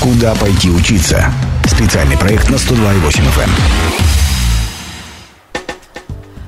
Куда 0.00 0.34
пойти 0.34 0.70
учиться? 0.70 1.32
Специальный 1.66 2.16
проект 2.16 2.48
на 2.48 2.56
102,8 2.56 3.10
FM. 3.10 4.15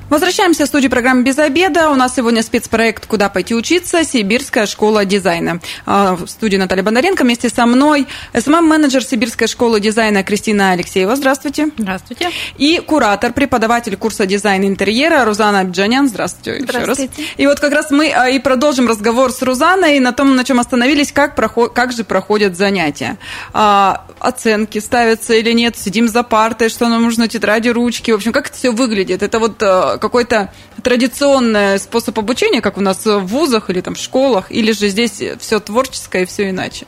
Возвращаемся 0.09 0.65
в 0.65 0.67
студию 0.67 0.89
программы 0.89 1.21
«Без 1.21 1.37
обеда». 1.37 1.91
У 1.91 1.95
нас 1.95 2.15
сегодня 2.15 2.41
спецпроект 2.41 3.05
«Куда 3.05 3.29
пойти 3.29 3.53
учиться?» 3.53 4.03
Сибирская 4.03 4.65
школа 4.65 5.05
дизайна. 5.05 5.59
А, 5.85 6.15
в 6.15 6.25
студии 6.27 6.57
Наталья 6.57 6.81
Бондаренко. 6.81 7.23
Вместе 7.23 7.47
со 7.49 7.67
мной 7.67 8.07
СММ-менеджер 8.33 9.03
Сибирской 9.03 9.47
школы 9.47 9.79
дизайна 9.79 10.23
Кристина 10.23 10.71
Алексеева. 10.71 11.15
Здравствуйте. 11.15 11.67
Здравствуйте. 11.77 12.31
И 12.57 12.79
куратор, 12.79 13.33
преподаватель 13.33 13.95
курса 13.97 14.25
дизайна 14.25 14.65
интерьера 14.65 15.23
Рузана 15.25 15.59
Абджанян. 15.59 16.07
Здравствуйте. 16.07 16.63
Здравствуйте. 16.63 17.03
Еще 17.15 17.21
раз. 17.21 17.35
И 17.37 17.45
вот 17.45 17.59
как 17.59 17.71
раз 17.71 17.91
мы 17.91 18.11
а, 18.11 18.29
и 18.29 18.39
продолжим 18.39 18.87
разговор 18.87 19.31
с 19.31 19.43
Рузаной 19.43 19.99
на 19.99 20.11
том, 20.11 20.35
на 20.35 20.43
чем 20.43 20.59
остановились, 20.59 21.11
как, 21.11 21.35
проход, 21.35 21.73
как 21.73 21.91
же 21.91 22.03
проходят 22.03 22.57
занятия. 22.57 23.19
А, 23.53 24.05
оценки 24.17 24.79
ставятся 24.79 25.35
или 25.35 25.51
нет, 25.51 25.77
сидим 25.77 26.07
за 26.07 26.23
партой, 26.23 26.69
что 26.69 26.87
нам 26.87 27.03
нужно, 27.03 27.27
тетради, 27.27 27.69
ручки. 27.69 28.09
В 28.09 28.15
общем, 28.15 28.31
как 28.31 28.47
это 28.47 28.57
все 28.57 28.71
выглядит? 28.71 29.21
Это 29.21 29.37
вот 29.37 29.61
какой-то 29.99 30.51
традиционный 30.83 31.79
способ 31.79 32.17
обучения, 32.17 32.61
как 32.61 32.77
у 32.77 32.81
нас 32.81 33.05
в 33.05 33.19
вузах 33.19 33.69
или 33.69 33.81
там 33.81 33.95
в 33.95 33.99
школах, 33.99 34.51
или 34.51 34.71
же 34.71 34.89
здесь 34.89 35.21
все 35.39 35.59
творческое 35.59 36.23
и 36.23 36.25
все 36.25 36.49
иначе? 36.49 36.85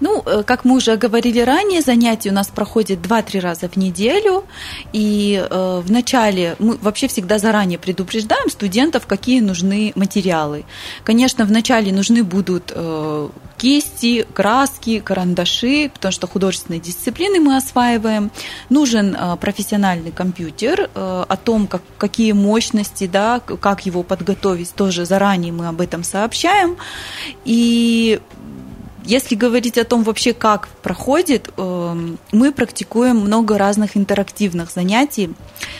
Ну, 0.00 0.22
э, 0.24 0.42
как 0.44 0.64
мы 0.64 0.76
уже 0.76 0.96
говорили 0.96 1.40
ранее, 1.40 1.80
занятия 1.80 2.30
у 2.30 2.32
нас 2.32 2.48
проходят 2.48 3.00
2-3 3.00 3.40
раза 3.40 3.68
в 3.68 3.76
неделю. 3.76 4.44
И 4.92 5.44
э, 5.50 5.82
в 5.84 5.90
начале 5.90 6.56
мы 6.58 6.76
вообще 6.76 7.08
всегда 7.08 7.38
заранее 7.38 7.78
предупреждаем 7.78 8.50
студентов, 8.50 9.06
какие 9.06 9.40
нужны 9.40 9.92
материалы. 9.94 10.64
Конечно, 11.04 11.44
в 11.44 11.50
начале 11.50 11.92
нужны 11.92 12.22
будут 12.22 12.72
э, 12.74 13.28
кисти, 13.56 14.24
краски, 14.32 15.00
карандаши, 15.00 15.90
потому 15.92 16.12
что 16.12 16.26
художественные 16.26 16.80
дисциплины 16.80 17.40
мы 17.40 17.56
осваиваем. 17.56 18.30
Нужен 18.70 19.14
э, 19.14 19.36
профессиональный 19.36 20.12
компьютер. 20.12 20.88
Э, 20.94 21.24
о 21.28 21.36
том, 21.36 21.66
как, 21.66 21.82
какие 21.98 22.32
мощности, 22.32 23.06
да, 23.06 23.40
как 23.40 23.84
его 23.86 24.02
подготовить, 24.02 24.72
тоже 24.74 25.04
заранее 25.04 25.52
мы 25.52 25.66
об 25.68 25.80
этом 25.80 26.04
сообщаем. 26.04 26.76
И 27.44 28.20
если 29.08 29.36
говорить 29.36 29.78
о 29.78 29.84
том 29.84 30.02
вообще, 30.02 30.34
как 30.34 30.68
проходит, 30.82 31.48
эм, 31.56 32.18
мы 32.30 32.52
практикуем 32.52 33.16
много 33.16 33.56
разных 33.56 33.96
интерактивных 33.96 34.70
занятий. 34.70 35.28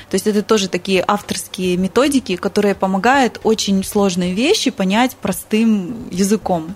То 0.09 0.14
есть 0.14 0.26
это 0.26 0.42
тоже 0.42 0.68
такие 0.68 1.05
авторские 1.07 1.76
методики, 1.76 2.37
которые 2.37 2.74
помогают 2.74 3.38
очень 3.44 3.85
сложные 3.85 4.33
вещи 4.33 4.70
понять 4.70 5.14
простым 5.14 6.09
языком. 6.11 6.74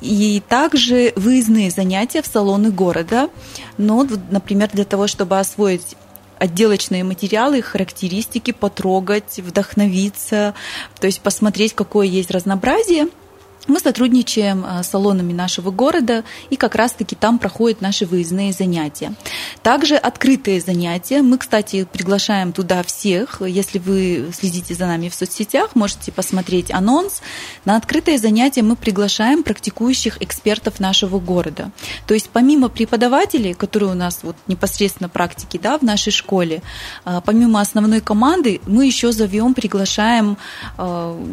И 0.00 0.42
также 0.48 1.12
выездные 1.14 1.70
занятия 1.70 2.20
в 2.20 2.26
салоны 2.26 2.72
города. 2.72 3.30
Но, 3.78 4.04
например, 4.30 4.70
для 4.72 4.84
того, 4.84 5.06
чтобы 5.06 5.38
освоить 5.38 5.94
отделочные 6.40 7.04
материалы, 7.04 7.62
характеристики, 7.62 8.50
потрогать, 8.50 9.38
вдохновиться, 9.38 10.52
то 10.98 11.06
есть 11.06 11.20
посмотреть, 11.20 11.74
какое 11.74 12.08
есть 12.08 12.32
разнообразие– 12.32 13.06
мы 13.66 13.80
сотрудничаем 13.80 14.64
э, 14.64 14.82
с 14.82 14.88
салонами 14.88 15.32
нашего 15.32 15.70
города, 15.70 16.24
и 16.50 16.56
как 16.56 16.74
раз-таки 16.74 17.14
там 17.14 17.38
проходят 17.38 17.80
наши 17.80 18.06
выездные 18.06 18.52
занятия. 18.52 19.14
Также 19.62 19.96
открытые 19.96 20.60
занятия. 20.60 21.22
Мы, 21.22 21.38
кстати, 21.38 21.86
приглашаем 21.90 22.52
туда 22.52 22.82
всех. 22.82 23.42
Если 23.42 23.78
вы 23.78 24.30
следите 24.32 24.74
за 24.74 24.86
нами 24.86 25.08
в 25.08 25.14
соцсетях, 25.14 25.74
можете 25.74 26.12
посмотреть 26.12 26.70
анонс. 26.70 27.20
На 27.64 27.76
открытые 27.76 28.18
занятия 28.18 28.62
мы 28.62 28.76
приглашаем 28.76 29.42
практикующих 29.42 30.22
экспертов 30.22 30.80
нашего 30.80 31.18
города. 31.18 31.70
То 32.06 32.14
есть 32.14 32.30
помимо 32.32 32.68
преподавателей, 32.68 33.54
которые 33.54 33.90
у 33.90 33.94
нас 33.94 34.20
вот 34.22 34.36
непосредственно 34.46 35.08
практики 35.08 35.58
да, 35.62 35.78
в 35.78 35.82
нашей 35.82 36.12
школе, 36.12 36.62
э, 37.04 37.20
помимо 37.24 37.60
основной 37.60 38.00
команды, 38.00 38.60
мы 38.66 38.86
еще 38.86 39.12
зовем, 39.12 39.54
приглашаем 39.54 40.36
э, 40.78 41.24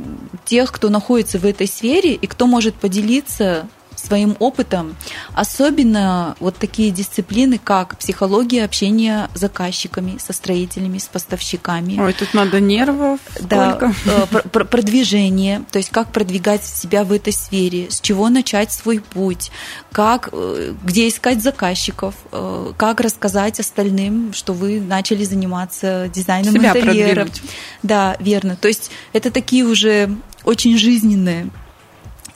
тех, 0.45 0.71
кто 0.71 0.89
находится 0.89 1.39
в 1.39 1.45
этой 1.45 1.67
сфере 1.67 2.17
и 2.23 2.27
кто 2.27 2.47
может 2.47 2.75
поделиться 2.75 3.67
своим 3.97 4.35
опытом, 4.39 4.95
особенно 5.33 6.35
вот 6.39 6.55
такие 6.57 6.89
дисциплины, 6.91 7.59
как 7.61 7.97
психология 7.97 8.63
общения 8.63 9.29
с 9.35 9.39
заказчиками, 9.39 10.17
со 10.19 10.31
строителями, 10.31 10.97
с 10.97 11.07
поставщиками. 11.07 11.99
Ой, 11.99 12.13
тут 12.13 12.33
надо 12.33 12.59
нервов. 12.61 13.19
Да, 13.41 13.91
э, 14.05 14.25
продвижение, 14.49 15.63
то 15.69 15.79
есть 15.79 15.89
как 15.89 16.11
продвигать 16.11 16.63
себя 16.65 17.03
в 17.03 17.11
этой 17.11 17.33
сфере, 17.33 17.87
с 17.89 17.99
чего 17.99 18.29
начать 18.29 18.71
свой 18.71 18.99
путь, 18.99 19.51
как, 19.91 20.29
э, 20.31 20.73
где 20.81 21.09
искать 21.09 21.43
заказчиков, 21.43 22.15
э, 22.31 22.71
как 22.77 23.01
рассказать 23.01 23.59
остальным, 23.59 24.33
что 24.33 24.53
вы 24.53 24.79
начали 24.79 25.25
заниматься 25.25 26.09
дизайном 26.13 26.53
себя 26.53 26.69
интерьера. 26.69 27.25
Продвинуть. 27.25 27.41
Да, 27.83 28.15
верно. 28.19 28.55
То 28.55 28.69
есть 28.69 28.91
это 29.11 29.29
такие 29.29 29.65
уже 29.65 30.15
очень 30.45 30.77
жизненные 30.77 31.49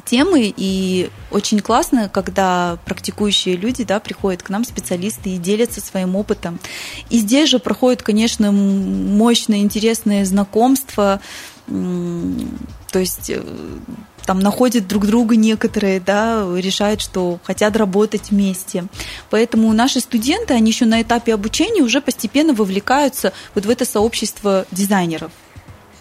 темы, 0.08 0.54
и 0.56 1.10
очень 1.32 1.60
классно, 1.60 2.10
когда 2.10 2.78
практикующие 2.86 3.56
люди 3.56 3.84
да, 3.84 4.00
приходят 4.00 4.42
к 4.42 4.50
нам, 4.50 4.64
специалисты, 4.64 5.32
и 5.32 5.38
делятся 5.38 5.82
своим 5.82 6.16
опытом. 6.16 6.60
И 7.10 7.20
здесь 7.20 7.50
же 7.50 7.60
проходит, 7.60 8.02
конечно, 8.02 8.52
мощное, 8.52 9.60
интересное 9.60 10.26
знакомство, 10.26 11.20
то 11.68 13.00
есть 13.00 13.30
э, 13.30 13.44
там 14.26 14.40
находят 14.40 14.88
друг 14.88 15.06
друга 15.06 15.36
некоторые, 15.36 16.00
да, 16.00 16.46
решают, 16.56 17.02
что 17.02 17.40
хотят 17.44 17.76
работать 17.76 18.32
вместе. 18.32 18.86
Поэтому 19.30 19.72
наши 19.74 20.00
студенты, 20.00 20.54
они 20.54 20.72
еще 20.72 20.86
на 20.86 21.02
этапе 21.02 21.34
обучения 21.34 21.82
уже 21.82 22.02
постепенно 22.02 22.54
вовлекаются 22.54 23.34
вот 23.56 23.66
в 23.66 23.70
это 23.70 23.86
сообщество 23.86 24.66
дизайнеров. 24.72 25.32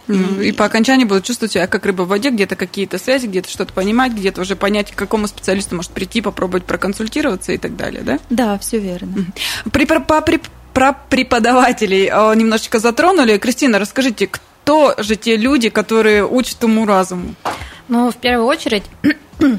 И 0.09 0.53
по 0.53 0.65
окончании 0.65 1.05
будут 1.05 1.25
чувствовать 1.25 1.53
себя 1.53 1.67
как 1.67 1.85
рыба 1.85 2.03
в 2.03 2.09
воде, 2.09 2.31
где-то 2.31 2.57
какие-то 2.57 2.99
связи, 2.99 3.27
где-то 3.27 3.49
что-то 3.51 3.73
понимать, 3.73 4.13
где-то 4.13 4.41
уже 4.41 4.57
понять, 4.57 4.93
к 4.93 4.95
какому 4.95 5.27
специалисту 5.27 5.77
может 5.77 5.91
прийти, 5.91 6.21
попробовать 6.21 6.65
проконсультироваться 6.65 7.53
и 7.53 7.59
так 7.59 7.77
далее, 7.77 8.03
да? 8.03 8.19
Да, 8.31 8.59
все 8.59 8.79
верно. 8.79 9.27
При, 9.73 9.85
про, 9.85 10.01
при, 10.01 10.41
про 10.73 10.93
преподавателей 10.93 12.07
немножечко 12.37 12.79
затронули. 12.79 13.39
Кристина, 13.39 13.79
расскажите, 13.79 14.29
кто 14.29 14.95
же 14.99 15.17
те 15.17 15.37
люди, 15.37 15.69
которые 15.69 16.27
учат 16.27 16.63
уму-разуму? 16.65 17.35
Ну, 17.89 18.11
в 18.11 18.17
первую 18.17 18.47
очередь, 18.47 18.85
э, 19.39 19.59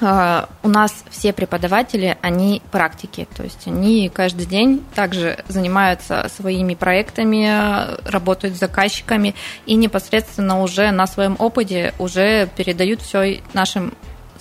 у 0.00 0.68
нас 0.68 1.04
все 1.10 1.32
преподаватели, 1.32 2.18
они 2.20 2.60
практики, 2.70 3.26
то 3.34 3.42
есть 3.42 3.66
они 3.66 4.10
каждый 4.12 4.44
день 4.46 4.84
также 4.94 5.38
занимаются 5.48 6.30
своими 6.34 6.74
проектами, 6.74 8.10
работают 8.10 8.56
с 8.56 8.60
заказчиками 8.60 9.34
и 9.64 9.74
непосредственно 9.74 10.62
уже 10.62 10.90
на 10.90 11.06
своем 11.06 11.36
опыте 11.38 11.94
уже 11.98 12.48
передают 12.56 13.00
все 13.00 13.40
нашим 13.54 13.94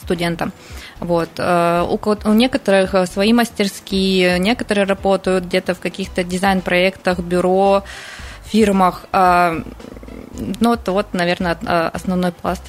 студентам. 0.03 0.51
Вот. 0.99 1.29
У, 1.39 1.99
у 2.25 2.33
некоторых 2.33 3.07
свои 3.09 3.33
мастерские, 3.33 4.39
некоторые 4.39 4.85
работают 4.85 5.45
где-то 5.45 5.73
в 5.73 5.79
каких-то 5.79 6.23
дизайн-проектах, 6.23 7.19
бюро, 7.19 7.83
фирмах. 8.45 9.05
Ну, 9.11 10.73
это 10.73 10.91
вот, 10.91 11.13
наверное, 11.13 11.57
основной 11.89 12.31
пласт. 12.33 12.63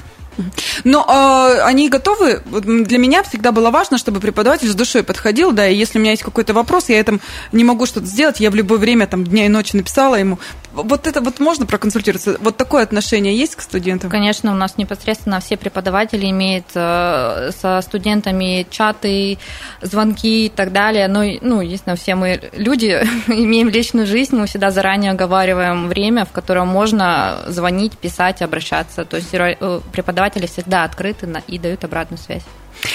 Но 0.85 1.05
э, 1.09 1.61
они 1.63 1.89
готовы. 1.89 2.43
Для 2.47 2.99
меня 2.99 3.23
всегда 3.23 3.53
было 3.53 3.71
важно, 3.71 3.99
чтобы 3.99 4.21
преподаватель 4.21 4.69
с 4.69 4.75
душой 4.75 5.03
подходил, 5.03 5.53
да, 5.53 5.67
и 5.69 5.75
если 5.75 5.99
у 5.99 6.01
меня 6.03 6.13
есть 6.13 6.23
какой-то 6.23 6.55
вопрос, 6.55 6.89
я 6.89 7.01
этом 7.01 7.21
не 7.53 7.65
могу 7.65 7.87
что-то 7.87 8.07
сделать, 8.07 8.41
я 8.41 8.51
в 8.51 8.55
любое 8.55 8.79
время, 8.79 9.07
там, 9.07 9.25
дня 9.25 9.47
и 9.47 9.49
ночи 9.49 9.77
написала 9.77 10.17
ему. 10.17 10.39
Вот 10.83 11.07
это 11.07 11.21
вот 11.21 11.41
можно 11.41 11.67
проконсультироваться? 11.67 12.37
Вот 12.41 12.57
такое 12.57 12.83
отношение 12.83 13.37
есть 13.37 13.57
к 13.57 13.61
студентам? 13.61 14.11
Конечно, 14.11 14.53
у 14.53 14.55
нас 14.55 14.77
непосредственно 14.77 15.41
все 15.41 15.57
преподаватели 15.57 16.29
имеют 16.31 16.67
э, 16.75 17.51
со 17.59 17.81
студентами 17.81 18.67
чаты, 18.71 19.39
звонки 19.81 20.47
и 20.47 20.49
так 20.49 20.73
далее. 20.73 21.09
Но, 21.09 21.23
ну, 21.41 21.61
естественно, 21.61 21.97
все 21.97 22.15
мы 22.15 22.41
люди, 22.53 23.03
имеем 23.29 23.69
личную 23.69 24.07
жизнь, 24.07 24.37
мы 24.37 24.47
всегда 24.47 24.71
заранее 24.71 25.13
оговариваем 25.13 25.89
время, 25.89 26.25
в 26.25 26.33
котором 26.33 26.69
можно 26.69 27.39
звонить, 27.49 27.97
писать, 27.97 28.43
обращаться. 28.43 29.05
То 29.05 29.17
есть 29.17 29.33
э, 29.33 29.81
преподаватели 29.93 30.47
всегда 30.47 30.85
открыты 30.85 31.27
и 31.47 31.59
дают 31.59 31.85
обратную 31.85 32.19
связь. 32.19 32.45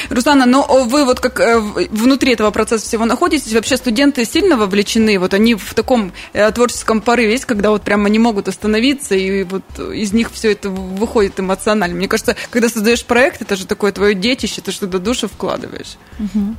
Руслана, 0.10 0.46
но 0.46 0.66
вы 0.86 1.06
вот 1.06 1.20
как 1.20 1.40
э, 1.40 1.60
внутри 1.60 2.34
этого 2.34 2.52
процесса 2.52 2.86
всего 2.86 3.06
находитесь, 3.06 3.54
вообще 3.54 3.78
студенты 3.78 4.26
сильно 4.26 4.58
вовлечены, 4.58 5.20
вот 5.20 5.34
они 5.34 5.56
в 5.56 5.74
таком 5.74 6.14
э, 6.34 6.52
творческом 6.52 7.02
порыве 7.02 7.32
есть, 7.32 7.46
когда 7.46 7.70
вот 7.70 7.82
прямо 7.84 8.10
не 8.10 8.20
могут 8.20 8.48
остановиться, 8.48 9.16
и 9.16 9.44
вот 9.44 9.64
из 9.80 10.14
них 10.14 10.32
все 10.32 10.52
это 10.52 10.70
выходит 10.70 11.40
эмоционально. 11.40 11.96
Мне 11.96 12.08
кажется, 12.08 12.36
когда 12.50 12.70
создаешь 12.70 13.06
проект, 13.06 13.42
это 13.42 13.56
же 13.56 13.66
такое 13.66 13.92
твое 13.92 14.14
детище, 14.14 14.62
ты 14.62 14.72
что-то 14.72 15.00
душу 15.00 15.28
вкладываешь. 15.28 15.98
Угу. 16.20 16.56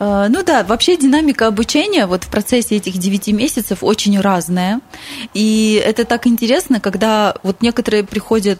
Ну 0.00 0.42
да, 0.44 0.64
вообще 0.64 0.96
динамика 0.96 1.46
обучения 1.46 2.06
вот 2.06 2.24
в 2.24 2.28
процессе 2.28 2.76
этих 2.76 2.98
девяти 2.98 3.32
месяцев 3.32 3.78
очень 3.82 4.20
разная, 4.20 4.80
и 5.34 5.82
это 5.84 6.04
так 6.04 6.26
интересно, 6.26 6.80
когда 6.80 7.36
вот 7.42 7.62
некоторые 7.62 8.04
приходят 8.04 8.58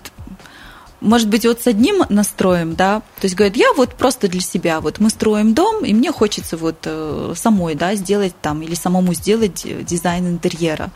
может 1.00 1.28
быть, 1.28 1.46
вот 1.46 1.62
с 1.62 1.66
одним 1.66 2.02
настроем, 2.08 2.74
да, 2.74 3.00
то 3.00 3.24
есть 3.24 3.34
говорят, 3.34 3.56
я 3.56 3.72
вот 3.72 3.94
просто 3.94 4.28
для 4.28 4.40
себя, 4.40 4.80
вот 4.80 5.00
мы 5.00 5.10
строим 5.10 5.54
дом, 5.54 5.84
и 5.84 5.94
мне 5.94 6.12
хочется 6.12 6.56
вот 6.56 6.76
э, 6.84 7.32
самой, 7.36 7.74
да, 7.74 7.94
сделать 7.94 8.34
там 8.40 8.62
или 8.62 8.74
самому 8.74 9.14
сделать 9.14 9.64
э, 9.64 9.82
дизайн 9.82 10.26
интерьера. 10.28 10.90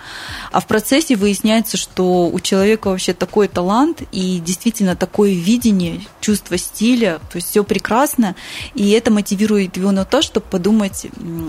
А 0.52 0.60
в 0.60 0.66
процессе 0.66 1.16
выясняется, 1.16 1.76
что 1.76 2.28
у 2.28 2.40
человека 2.40 2.88
вообще 2.88 3.14
такой 3.14 3.48
талант 3.48 4.02
и 4.12 4.40
действительно 4.44 4.94
такое 4.94 5.32
видение, 5.32 6.00
чувство 6.20 6.58
стиля, 6.58 7.20
то 7.30 7.36
есть 7.36 7.48
все 7.48 7.64
прекрасно, 7.64 8.34
и 8.74 8.90
это 8.90 9.10
мотивирует 9.10 9.76
его 9.76 9.90
на 9.90 10.04
то, 10.04 10.22
чтобы 10.22 10.46
подумать, 10.46 11.06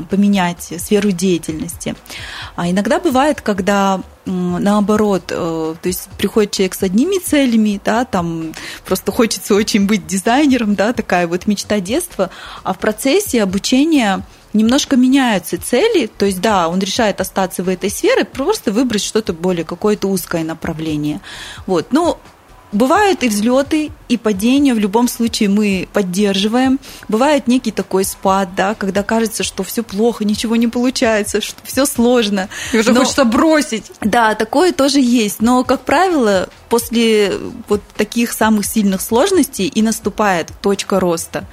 поменять 0.10 0.74
сферу 0.78 1.12
деятельности. 1.12 1.96
А 2.56 2.70
иногда 2.70 3.00
бывает, 3.00 3.42
когда 3.42 4.02
наоборот, 4.26 5.26
э, 5.30 5.76
то 5.82 5.88
есть 5.88 6.10
приходит 6.18 6.52
человек 6.52 6.76
с 6.76 6.84
одними 6.84 7.20
целями, 7.20 7.80
да, 7.84 8.06
там 8.06 8.54
просто 8.86 9.12
хочется 9.12 9.56
очень 9.56 9.88
быть 9.88 10.08
дизайнером, 10.08 10.76
да, 10.76 10.94
такая 10.94 11.28
вот 11.28 11.48
мечта 11.48 11.80
детства, 11.80 12.30
а 12.64 12.74
в 12.74 12.80
процессе 12.80 13.44
обучения 13.44 14.26
немножко 14.54 14.96
меняются 14.96 15.62
цели, 15.62 16.08
то 16.08 16.26
есть 16.26 16.42
да, 16.42 16.70
он 16.70 16.80
решает 16.80 17.22
остаться 17.22 17.64
в 17.64 17.70
этой 17.70 17.90
сфере, 17.90 18.26
просто 18.26 18.72
выбрать 18.72 19.04
что-то 19.04 19.34
более, 19.34 19.66
какое-то 19.66 20.08
узкое 20.08 20.44
направление. 20.44 21.22
Вот, 21.68 21.88
ну, 21.92 22.18
Бывают 22.76 23.24
и 23.24 23.30
взлеты, 23.30 23.92
и 24.10 24.18
падения, 24.18 24.74
в 24.74 24.80
любом 24.80 25.08
случае 25.08 25.48
мы 25.48 25.88
поддерживаем. 25.94 26.78
Бывает 27.08 27.48
некий 27.48 27.72
такой 27.72 28.04
спад, 28.04 28.50
да, 28.54 28.76
когда 28.76 29.02
кажется, 29.02 29.44
что 29.44 29.64
все 29.64 29.82
плохо, 29.82 30.26
ничего 30.26 30.58
не 30.58 30.68
получается, 30.68 31.40
что 31.40 31.58
все 31.64 31.86
сложно. 31.86 32.50
И 32.74 32.80
уже 32.80 32.92
Но, 32.92 33.00
хочется 33.00 33.24
бросить. 33.24 33.90
Да, 34.02 34.36
такое 34.36 34.74
тоже 34.74 35.00
есть. 35.00 35.42
Но, 35.42 35.64
как 35.64 35.86
правило, 35.86 36.50
после 36.68 37.32
вот 37.70 37.82
таких 37.96 38.34
самых 38.34 38.66
сильных 38.66 39.00
сложностей 39.00 39.68
и 39.68 39.82
наступает 39.82 40.52
точка 40.62 41.00
роста. 41.00 41.46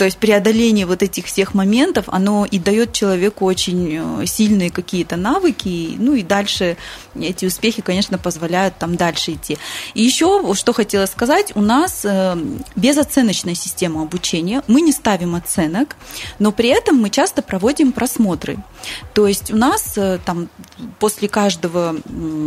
То 0.00 0.06
есть 0.06 0.16
преодоление 0.16 0.86
вот 0.86 1.02
этих 1.02 1.26
всех 1.26 1.52
моментов, 1.52 2.06
оно 2.08 2.46
и 2.50 2.58
дает 2.58 2.94
человеку 2.94 3.44
очень 3.44 4.22
э, 4.22 4.24
сильные 4.24 4.70
какие-то 4.70 5.16
навыки, 5.16 5.94
ну 5.98 6.14
и 6.14 6.22
дальше 6.22 6.78
эти 7.14 7.44
успехи, 7.44 7.82
конечно, 7.82 8.16
позволяют 8.16 8.78
там 8.78 8.96
дальше 8.96 9.32
идти. 9.32 9.58
И 9.92 10.02
еще, 10.02 10.54
что 10.54 10.72
хотела 10.72 11.04
сказать, 11.04 11.52
у 11.54 11.60
нас 11.60 12.06
э, 12.06 12.34
безоценочная 12.76 13.54
система 13.54 14.00
обучения, 14.00 14.62
мы 14.68 14.80
не 14.80 14.92
ставим 14.92 15.34
оценок, 15.34 15.96
но 16.38 16.50
при 16.50 16.70
этом 16.70 16.96
мы 16.96 17.10
часто 17.10 17.42
проводим 17.42 17.92
просмотры. 17.92 18.56
То 19.14 19.26
есть 19.26 19.52
у 19.52 19.56
нас 19.56 19.94
э, 19.96 20.18
там 20.24 20.48
после 20.98 21.28
каждого 21.28 21.96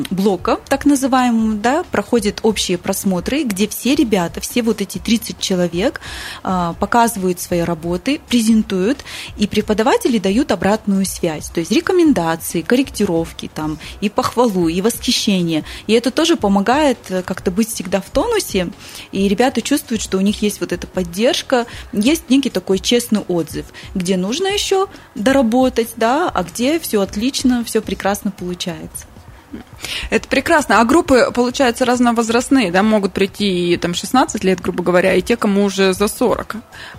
блока, 0.10 0.60
так 0.68 0.86
называемого, 0.86 1.56
да, 1.56 1.84
проходят 1.92 2.40
общие 2.44 2.78
просмотры, 2.78 3.44
где 3.44 3.68
все 3.68 3.96
ребята, 3.96 4.42
все 4.42 4.62
вот 4.62 4.82
эти 4.82 4.98
30 4.98 5.40
человек 5.40 6.02
показывают 6.42 7.40
свои 7.40 7.62
работы, 7.62 8.20
презентуют, 8.28 9.04
и 9.38 9.48
преподаватели 9.48 10.18
дают 10.18 10.52
обратную 10.52 11.06
связь, 11.06 11.50
то 11.50 11.60
есть 11.60 11.72
рекомендации, 11.72 12.62
корректировки 12.62 13.50
там, 13.54 13.78
и 14.02 14.10
похвалу, 14.10 14.68
и 14.68 14.82
восхищение. 14.82 15.64
И 15.88 15.94
это 15.94 16.12
тоже 16.12 16.36
помогает 16.36 16.98
э, 17.10 17.22
как-то 17.24 17.52
быть 17.52 17.70
всегда 17.70 18.02
в 18.02 18.10
тонусе, 18.10 18.70
и 19.12 19.28
ребята 19.28 19.62
чувствуют, 19.62 20.02
что 20.02 20.18
у 20.18 20.22
них 20.22 20.42
есть 20.42 20.60
вот 20.60 20.72
эта 20.72 20.88
поддержка, 20.88 21.66
есть 21.92 22.30
некий 22.30 22.50
такой 22.50 22.80
честный 22.80 23.22
отзыв, 23.22 23.66
где 23.96 24.18
нужно 24.18 24.48
еще 24.48 24.88
доработать, 25.16 25.90
да, 25.96 26.23
а 26.30 26.44
где 26.44 26.80
все 26.80 27.02
отлично, 27.02 27.64
все 27.64 27.82
прекрасно 27.82 28.32
получается. 28.32 29.06
Это 30.10 30.28
прекрасно. 30.28 30.80
А 30.80 30.86
группы, 30.86 31.30
получается, 31.34 31.86
разновозрастные, 31.86 32.72
да, 32.72 32.84
могут 32.84 33.14
прийти 33.14 33.74
и 33.74 33.78
там 33.78 33.94
16 33.94 34.44
лет, 34.44 34.60
грубо 34.62 34.84
говоря, 34.84 35.14
и 35.14 35.22
те, 35.22 35.36
кому 35.36 35.64
уже 35.64 35.94
за 35.94 36.08
40. 36.08 36.56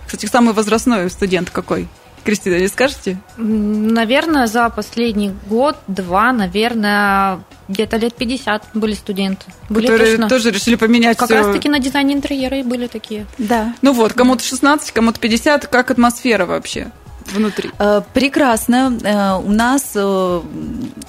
Кстати, 0.07 0.27
самый 0.27 0.55
возрастной 0.55 1.11
студент 1.11 1.51
какой? 1.51 1.89
Кристина, 2.25 2.59
не 2.59 2.69
скажете? 2.69 3.19
Наверное, 3.37 4.47
за 4.47 4.71
последний 4.71 5.33
год-два, 5.47 6.33
наверное, 6.33 7.41
где-то 7.69 7.99
лет 7.99 8.15
50 8.15 8.69
были 8.73 8.95
студенты. 8.95 9.45
Были 9.69 9.87
Которые 9.89 10.13
точно. 10.13 10.29
тоже 10.31 10.51
решили 10.51 10.77
поменять 10.77 11.19
Как 11.19 11.31
раз-таки 11.31 11.69
на 11.69 11.79
дизайне 11.79 12.15
интерьера 12.15 12.59
и 12.59 12.63
были 12.63 12.87
такие. 12.87 13.27
Да. 13.37 13.75
Ну 13.83 13.93
вот, 13.93 14.15
кому-то 14.15 14.43
16, 14.43 14.91
кому-то 14.93 15.21
50. 15.21 15.67
Как 15.67 15.91
атмосфера 15.91 16.47
вообще? 16.47 16.91
Внутри? 17.27 17.71
Э, 17.79 18.03
прекрасно. 18.13 18.99
Э, 19.03 19.39
у 19.45 19.51
нас, 19.51 19.93
э, 19.95 20.41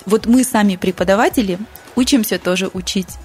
вот 0.05 0.25
мы 0.25 0.43
сами 0.43 0.75
преподаватели, 0.75 1.57
учимся 1.95 2.37
тоже 2.37 2.69
учить. 2.73 3.17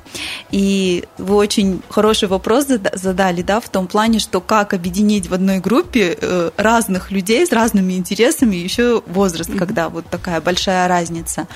И 0.51 1.05
вы 1.19 1.37
очень 1.37 1.83
хороший 1.89 2.29
вопрос 2.29 2.67
задали, 2.95 3.43
да, 3.43 3.61
в 3.61 3.69
том 3.69 3.87
плане, 3.87 4.19
что 4.19 4.41
как 4.41 4.75
объединить 4.75 5.29
в 5.29 5.35
одной 5.35 5.59
группе 5.59 6.17
э, 6.21 6.51
разных 6.57 7.11
людей 7.11 7.47
с 7.47 7.53
разными 7.53 7.95
интересами, 7.95 8.57
еще 8.57 9.03
возраст, 9.07 9.51
когда 9.57 9.89
вот 9.89 10.07
такая 10.07 10.41
большая 10.41 10.89
разница. 10.89 11.47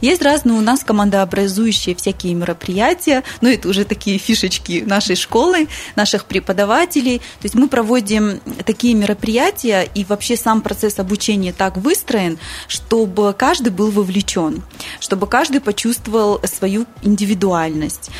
Есть 0.00 0.22
разные 0.22 0.58
у 0.58 0.60
нас 0.60 0.84
командообразующие 0.84 1.94
всякие 1.94 2.34
мероприятия, 2.34 3.22
ну 3.40 3.48
это 3.48 3.68
уже 3.68 3.84
такие 3.84 4.18
фишечки 4.18 4.82
нашей 4.86 5.16
школы, 5.16 5.68
наших 5.96 6.26
преподавателей. 6.26 7.18
То 7.18 7.44
есть 7.44 7.54
мы 7.54 7.68
проводим 7.68 8.40
такие 8.64 8.94
мероприятия, 8.94 9.88
и 9.94 10.04
вообще 10.04 10.36
сам 10.36 10.60
процесс 10.60 10.98
обучения 10.98 11.52
так 11.52 11.76
выстроен, 11.76 12.38
чтобы 12.68 13.32
каждый 13.32 13.70
был 13.70 13.90
вовлечен, 13.90 14.62
чтобы 15.00 15.26
каждый 15.26 15.60
почувствовал 15.60 16.40
свою 16.44 16.86
индивидуальность 17.02 18.01
есть. 18.02 18.10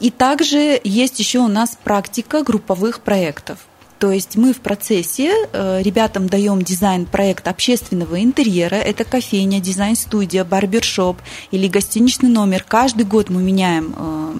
И 0.00 0.10
также 0.10 0.80
есть 0.82 1.18
еще 1.18 1.38
у 1.38 1.48
нас 1.48 1.78
практика 1.82 2.42
групповых 2.42 3.00
проектов. 3.00 3.58
То 3.98 4.10
есть 4.10 4.36
мы 4.36 4.52
в 4.52 4.58
процессе 4.58 5.32
э, 5.52 5.80
ребятам 5.82 6.28
даем 6.28 6.60
дизайн-проект 6.60 7.48
общественного 7.48 8.22
интерьера. 8.22 8.74
Это 8.74 9.04
кофейня, 9.04 9.60
дизайн-студия, 9.60 10.44
барбершоп 10.44 11.16
или 11.52 11.68
гостиничный 11.68 12.28
номер. 12.28 12.64
Каждый 12.66 13.06
год 13.06 13.30
мы 13.30 13.40
меняем 13.40 13.94
э, 13.96 14.34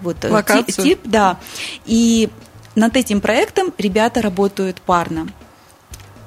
вот, 0.00 0.16
Локацию. 0.24 0.84
тип, 0.84 1.00
да. 1.04 1.38
И 1.84 2.28
над 2.74 2.96
этим 2.96 3.20
проектом 3.20 3.72
ребята 3.78 4.20
работают 4.20 4.80
парно 4.80 5.28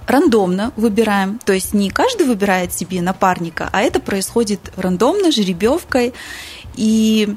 рандомно 0.06 0.72
выбираем, 0.78 1.38
то 1.44 1.52
есть 1.52 1.74
не 1.74 1.90
каждый 1.90 2.28
выбирает 2.28 2.74
себе 2.74 3.02
напарника, 3.02 3.70
а 3.74 3.82
это 3.82 4.00
происходит 4.00 4.72
рандомно, 4.78 5.32
жеребьевкой. 5.32 6.14
И 6.78 7.36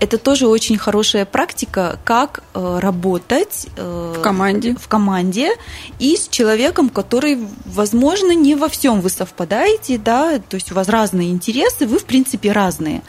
это 0.00 0.16
тоже 0.16 0.48
очень 0.48 0.78
хорошая 0.78 1.26
практика, 1.26 1.98
как 2.04 2.42
э, 2.54 2.78
работать 2.80 3.66
э, 3.76 4.14
в 4.16 4.22
команде. 4.22 4.74
в 4.74 4.88
команде 4.88 5.50
и 5.98 6.16
с 6.16 6.26
человеком, 6.28 6.88
который, 6.88 7.38
возможно, 7.66 8.34
не 8.34 8.54
во 8.54 8.68
всем 8.68 9.02
вы 9.02 9.10
совпадаете, 9.10 9.98
да, 9.98 10.38
то 10.38 10.54
есть 10.54 10.72
у 10.72 10.74
вас 10.74 10.88
разные 10.88 11.30
интересы, 11.30 11.86
вы, 11.86 11.98
в 11.98 12.06
принципе, 12.06 12.52
разные. 12.52 13.02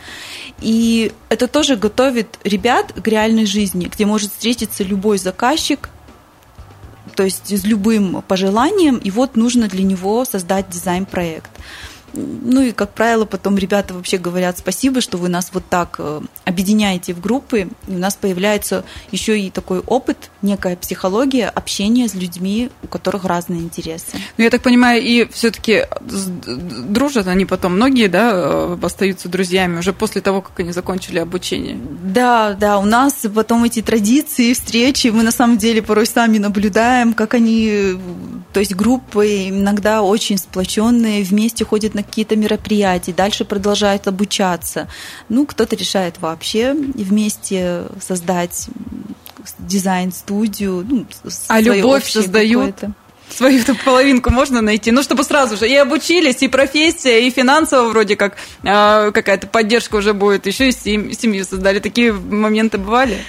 И 0.60 1.13
это 1.30 1.47
тоже 1.47 1.77
готовит 1.77 2.38
ребят 2.43 2.91
к 2.91 3.08
реальной 3.08 3.45
жизни, 3.45 3.86
где 3.86 4.06
может 4.06 4.32
встретиться 4.32 4.84
любой 4.84 5.17
заказчик, 5.17 5.89
то 7.15 7.23
есть 7.23 7.58
с 7.58 7.63
любым 7.63 8.21
пожеланием, 8.27 8.97
и 8.97 9.12
вот 9.12 9.38
нужно 9.38 9.67
для 9.67 9.84
него 9.84 10.25
создать 10.25 10.69
дизайн-проект. 10.69 11.49
Ну 12.13 12.62
и, 12.62 12.71
как 12.71 12.93
правило, 12.93 13.26
потом 13.26 13.58
ребята 13.58 13.93
вообще 13.93 14.17
говорят 14.17 14.58
спасибо, 14.58 15.02
что 15.02 15.17
вы 15.17 15.30
нас 15.30 15.52
вот 15.54 15.63
так 15.69 15.95
э, 16.00 16.21
объединяете 16.45 17.13
в 17.13 17.21
группы, 17.21 17.67
и 17.88 17.91
у 17.91 17.97
нас 17.97 18.15
появляется 18.15 18.84
еще 19.12 19.39
и 19.39 19.50
такой 19.50 19.80
опыт, 19.80 20.30
некая 20.41 20.76
психология 20.76 21.47
общения 21.47 22.08
с 22.08 22.13
людьми, 22.13 22.69
у 22.84 22.88
которых 22.88 23.26
разные 23.26 23.62
интересы. 23.62 24.17
Ну, 24.38 24.43
я 24.43 24.50
так 24.50 24.62
понимаю, 24.62 25.02
и 25.02 25.26
все-таки 25.32 25.86
дружат 26.02 27.28
они 27.28 27.45
потом, 27.45 27.76
многие, 27.76 28.08
да, 28.08 28.32
э, 28.34 28.78
остаются 28.82 29.30
друзьями 29.30 29.80
уже 29.80 29.93
после 29.93 30.21
того, 30.21 30.41
как 30.41 30.60
они 30.60 30.71
закончили 30.71 31.19
обучение? 31.19 31.78
Да, 32.04 32.54
да, 32.54 32.80
у 32.80 32.86
нас 32.86 33.26
потом 33.34 33.63
эти 33.63 33.82
традиции, 33.82 34.54
встречи, 34.54 35.08
мы 35.08 35.24
на 35.24 35.32
самом 35.32 35.58
деле 35.58 35.82
порой 35.82 36.06
сами 36.06 36.38
наблюдаем, 36.38 37.13
как 37.13 37.34
они, 37.34 37.97
то 38.54 38.60
есть 38.60 38.76
группы 38.76 39.50
иногда 39.50 40.02
очень 40.02 40.38
сплоченные, 40.38 41.24
вместе 41.24 41.65
ходят 41.65 41.93
на 41.93 42.00
на 42.01 42.07
какие-то 42.07 42.35
мероприятия, 42.35 43.13
дальше 43.13 43.45
продолжают 43.45 44.07
обучаться. 44.07 44.87
Ну, 45.29 45.45
кто-то 45.45 45.75
решает 45.75 46.19
вообще 46.19 46.73
вместе 46.73 47.83
создать 47.99 48.67
дизайн-студию. 49.59 50.85
Ну, 50.87 51.05
а 51.47 51.61
любовь 51.61 52.09
создают? 52.09 52.75
свою 53.31 53.61
половинку 53.85 54.29
можно 54.29 54.61
найти? 54.61 54.91
Ну, 54.91 55.01
чтобы 55.03 55.23
сразу 55.23 55.55
же 55.57 55.67
и 55.67 55.75
обучились, 55.75 56.41
и 56.41 56.47
профессия, 56.47 57.25
и 57.25 57.31
финансово 57.31 57.89
вроде 57.89 58.15
как 58.15 58.35
э, 58.63 59.11
какая-то 59.11 59.47
поддержка 59.47 59.95
уже 59.95 60.13
будет, 60.13 60.45
еще 60.47 60.69
и 60.69 60.71
сем- 60.71 61.13
семью 61.13 61.45
создали. 61.45 61.79
Такие 61.79 62.11
моменты 62.11 62.77
бывали? 62.77 63.19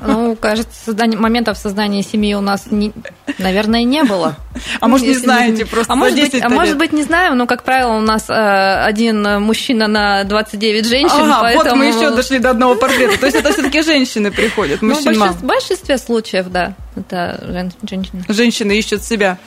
Ну, 0.00 0.34
кажется, 0.36 0.72
создание, 0.84 1.18
моментов 1.18 1.58
создания 1.58 2.02
семьи 2.02 2.34
у 2.34 2.40
нас, 2.40 2.68
не, 2.70 2.92
наверное, 3.38 3.82
не 3.82 4.02
было. 4.02 4.36
А 4.80 4.88
может, 4.88 5.06
не 5.06 5.14
знаете, 5.14 5.64
просто 5.64 5.92
а 5.92 5.96
может, 5.96 6.18
быть, 6.18 6.42
а 6.42 6.48
может 6.48 6.76
быть, 6.76 6.92
не 6.92 7.02
знаем, 7.02 7.36
но, 7.36 7.46
как 7.46 7.62
правило, 7.62 7.92
у 7.92 8.00
нас 8.00 8.28
э, 8.28 8.84
один 8.84 9.22
мужчина 9.40 9.86
на 9.86 10.24
29 10.24 10.86
женщин, 10.86 11.10
ага, 11.12 11.38
поэтому... 11.40 11.64
вот 11.64 11.76
мы 11.76 11.84
еще 11.86 12.10
дошли 12.10 12.38
до 12.38 12.50
одного 12.50 12.74
портрета. 12.74 13.18
То 13.18 13.26
есть 13.26 13.38
это 13.38 13.52
все-таки 13.52 13.82
женщины 13.84 14.30
приходят, 14.30 14.82
мужчин 14.82 15.14
ну, 15.18 15.28
в 15.28 15.44
большинстве 15.44 15.98
случаев, 15.98 16.46
да. 16.48 16.74
Это 16.96 17.68
женщины. 17.88 18.24
Женщины 18.28 18.76
ищут 18.76 19.04
себя 19.04 19.38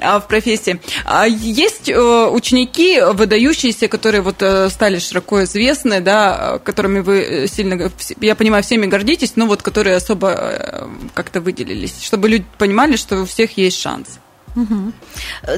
а, 0.00 0.20
в 0.20 0.28
профессии. 0.28 0.80
А 1.06 1.26
есть 1.26 1.88
э, 1.88 2.28
ученики, 2.30 3.00
выдающиеся, 3.00 3.88
которые 3.88 4.20
вот 4.20 4.42
э, 4.42 4.68
стали 4.68 4.98
широко 4.98 5.42
известны, 5.44 6.00
да, 6.00 6.60
которыми 6.62 7.00
вы 7.00 7.46
сильно, 7.50 7.90
я 8.20 8.34
понимаю, 8.34 8.62
всеми 8.62 8.84
гордитесь, 8.84 9.32
но 9.36 9.46
вот 9.46 9.62
которые 9.62 9.96
особо 9.96 10.90
как-то 11.14 11.40
выделились, 11.40 12.02
чтобы 12.02 12.28
люди 12.28 12.44
понимали, 12.58 12.96
что 12.96 13.22
у 13.22 13.26
всех 13.26 13.56
есть 13.56 13.80
шанс. 13.80 14.18
Угу. 14.56 14.92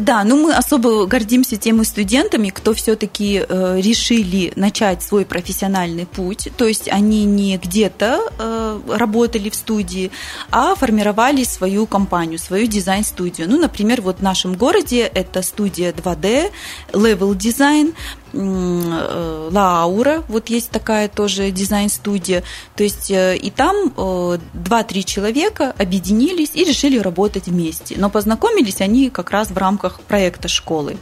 Да, 0.01 0.23
ну 0.25 0.37
мы 0.37 0.55
особо 0.55 1.07
гордимся 1.07 1.57
теми 1.57 1.83
студентами, 1.83 2.51
кто 2.51 2.75
все-таки 2.75 3.45
э, 3.49 3.81
решили 3.81 4.53
начать 4.57 5.03
свой 5.03 5.25
профессиональный 5.25 6.07
путь, 6.07 6.49
то 6.57 6.67
есть 6.67 6.89
они 6.89 7.25
не 7.25 7.57
где-то 7.57 8.21
э, 8.39 8.81
работали 8.89 9.49
в 9.49 9.55
студии, 9.55 10.11
а 10.51 10.75
формировали 10.75 11.45
свою 11.45 11.87
компанию, 11.87 12.39
свою 12.39 12.67
дизайн-студию. 12.67 13.49
Ну, 13.49 13.59
например, 13.59 14.03
вот 14.03 14.19
в 14.19 14.23
нашем 14.23 14.55
городе 14.55 15.01
это 15.03 15.43
студия 15.43 15.93
2D, 15.93 16.51
Level 16.93 17.35
Design, 17.35 17.95
Лаура, 18.33 20.23
вот 20.29 20.49
есть 20.49 20.71
такая 20.71 21.09
тоже 21.09 21.51
дизайн-студия. 21.51 22.43
То 22.77 22.83
есть 22.83 23.11
э, 23.11 23.37
и 23.37 23.51
там 23.51 23.93
э, 23.97 24.39
два-три 24.55 25.05
человека 25.05 25.75
объединились 25.79 26.51
и 26.55 26.65
решили 26.65 26.99
работать 26.99 27.47
вместе. 27.47 27.95
Но 27.99 28.11
познакомились 28.11 28.81
они 28.81 29.11
как 29.11 29.31
раз 29.31 29.51
в 29.51 29.59
рамках 29.59 30.01
проекта 30.01 30.49
школы. 30.49 30.97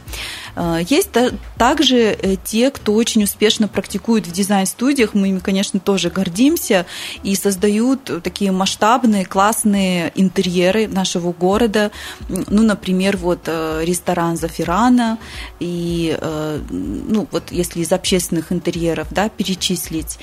Есть 0.89 1.11
также 1.57 2.37
те, 2.43 2.71
кто 2.71 2.93
очень 2.93 3.23
успешно 3.23 3.69
практикует 3.69 4.27
в 4.27 4.33
дизайн-студиях, 4.33 5.13
мы 5.13 5.29
ими, 5.29 5.39
конечно, 5.39 5.79
тоже 5.79 6.09
гордимся, 6.09 6.85
и 7.23 7.35
создают 7.35 8.21
такие 8.21 8.51
масштабные, 8.51 9.25
классные 9.25 10.11
интерьеры 10.15 10.89
нашего 10.89 11.31
города. 11.31 11.91
Ну, 12.27 12.63
например, 12.63 13.15
вот 13.15 13.47
ресторан 13.47 14.35
Зафирана 14.35 15.19
и 15.61 16.17
ну, 16.69 17.20
ну, 17.21 17.27
вот 17.31 17.51
если 17.51 17.81
из 17.81 17.91
общественных 17.91 18.51
интерьеров, 18.51 19.07
да, 19.11 19.29
перечислить. 19.29 20.17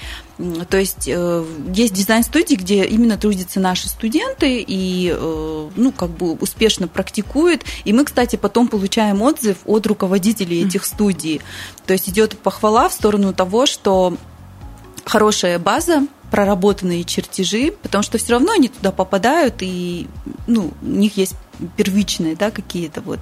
То 0.68 0.76
есть 0.76 1.06
э, 1.06 1.44
есть 1.72 1.94
дизайн-студии, 1.94 2.54
где 2.54 2.84
именно 2.84 3.16
трудятся 3.16 3.60
наши 3.60 3.88
студенты 3.88 4.64
и, 4.66 5.12
э, 5.14 5.68
ну, 5.76 5.92
как 5.92 6.10
бы 6.10 6.32
успешно 6.32 6.88
практикуют. 6.88 7.64
И 7.84 7.92
мы, 7.92 8.04
кстати, 8.04 8.36
потом 8.36 8.68
получаем 8.68 9.22
отзыв 9.22 9.58
от 9.64 9.86
руководителей 9.86 10.64
этих 10.64 10.84
студий. 10.84 11.40
То 11.86 11.92
есть 11.92 12.08
идет 12.08 12.38
похвала 12.38 12.88
в 12.88 12.92
сторону 12.92 13.32
того, 13.32 13.66
что 13.66 14.16
хорошая 15.04 15.58
база, 15.58 16.06
проработанные 16.30 17.04
чертежи, 17.04 17.72
потому 17.82 18.02
что 18.02 18.18
все 18.18 18.32
равно 18.32 18.52
они 18.52 18.68
туда 18.68 18.92
попадают, 18.92 19.56
и 19.60 20.06
ну, 20.46 20.72
у 20.82 20.86
них 20.86 21.16
есть 21.16 21.34
первичные, 21.76 22.36
да, 22.36 22.50
какие-то 22.50 23.00
вот 23.00 23.20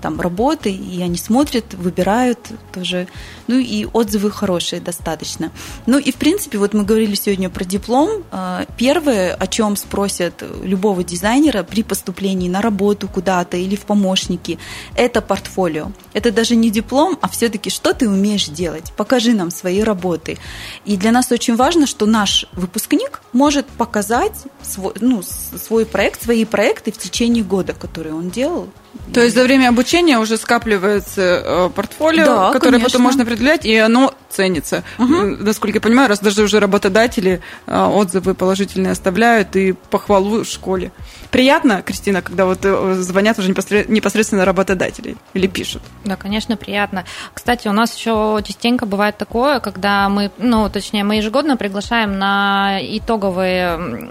там 0.00 0.20
работы, 0.20 0.70
и 0.70 1.02
они 1.02 1.16
смотрят, 1.16 1.74
выбирают 1.74 2.38
тоже, 2.72 3.08
ну 3.46 3.58
и 3.58 3.86
отзывы 3.86 4.30
хорошие 4.30 4.80
достаточно. 4.80 5.50
Ну 5.86 5.98
и 5.98 6.12
в 6.12 6.16
принципе, 6.16 6.58
вот 6.58 6.74
мы 6.74 6.84
говорили 6.84 7.14
сегодня 7.14 7.48
про 7.48 7.64
диплом. 7.64 8.24
А, 8.30 8.66
первое, 8.76 9.34
о 9.34 9.46
чем 9.46 9.76
спросят 9.76 10.42
любого 10.62 11.02
дизайнера 11.04 11.62
при 11.62 11.82
поступлении 11.82 12.48
на 12.48 12.60
работу 12.60 13.08
куда-то 13.08 13.56
или 13.56 13.76
в 13.76 13.82
помощники, 13.82 14.58
это 14.94 15.20
портфолио. 15.20 15.92
Это 16.12 16.30
даже 16.30 16.56
не 16.56 16.70
диплом, 16.70 17.18
а 17.20 17.28
все-таки 17.28 17.70
что 17.70 17.94
ты 17.94 18.08
умеешь 18.08 18.48
делать. 18.48 18.92
Покажи 18.96 19.32
нам 19.32 19.50
свои 19.50 19.82
работы. 19.82 20.38
И 20.84 20.96
для 20.96 21.12
нас 21.12 21.32
очень 21.32 21.56
важно, 21.56 21.86
что 21.86 22.06
наш 22.06 22.46
выпускник 22.52 23.20
может 23.32 23.66
показать 23.66 24.44
свой, 24.62 24.94
ну, 25.00 25.22
свой 25.22 25.86
проект, 25.86 26.22
свои 26.22 26.44
проекты 26.44 26.92
в 26.92 26.98
течение 26.98 27.44
года, 27.44 27.72
которые 27.72 28.14
он 28.14 28.30
делал. 28.30 28.68
То 29.12 29.22
есть 29.22 29.34
за 29.34 29.44
время 29.44 29.68
обучения 29.70 30.18
уже 30.18 30.36
скапливается 30.36 31.42
э, 31.44 31.70
портфолио, 31.74 32.24
да, 32.24 32.52
которое 32.52 32.72
конечно. 32.72 32.88
потом 32.88 33.02
можно 33.02 33.22
определять, 33.22 33.64
и 33.64 33.76
оно 33.76 34.14
ценится. 34.28 34.84
Угу. 34.98 35.38
Насколько 35.40 35.78
я 35.78 35.80
понимаю, 35.80 36.08
раз 36.08 36.20
даже 36.20 36.42
уже 36.42 36.60
работодатели 36.60 37.40
э, 37.66 37.84
отзывы 37.86 38.34
положительные 38.34 38.92
оставляют 38.92 39.56
и 39.56 39.72
похвалу 39.72 40.44
в 40.44 40.46
школе. 40.46 40.92
Приятно, 41.30 41.82
Кристина, 41.82 42.22
когда 42.22 42.44
вот 42.44 42.60
э, 42.62 42.94
звонят 42.98 43.38
уже 43.38 43.48
непосредственно 43.50 44.44
работодатели 44.44 45.16
или 45.34 45.46
пишут? 45.46 45.82
Да, 46.04 46.16
конечно, 46.16 46.56
приятно. 46.56 47.04
Кстати, 47.32 47.68
у 47.68 47.72
нас 47.72 47.96
еще 47.96 48.40
частенько 48.44 48.84
бывает 48.84 49.16
такое, 49.16 49.60
когда 49.60 50.08
мы, 50.08 50.30
ну, 50.38 50.68
точнее, 50.68 51.04
мы 51.04 51.16
ежегодно 51.16 51.56
приглашаем 51.56 52.18
на 52.18 52.78
итоговые 52.82 54.08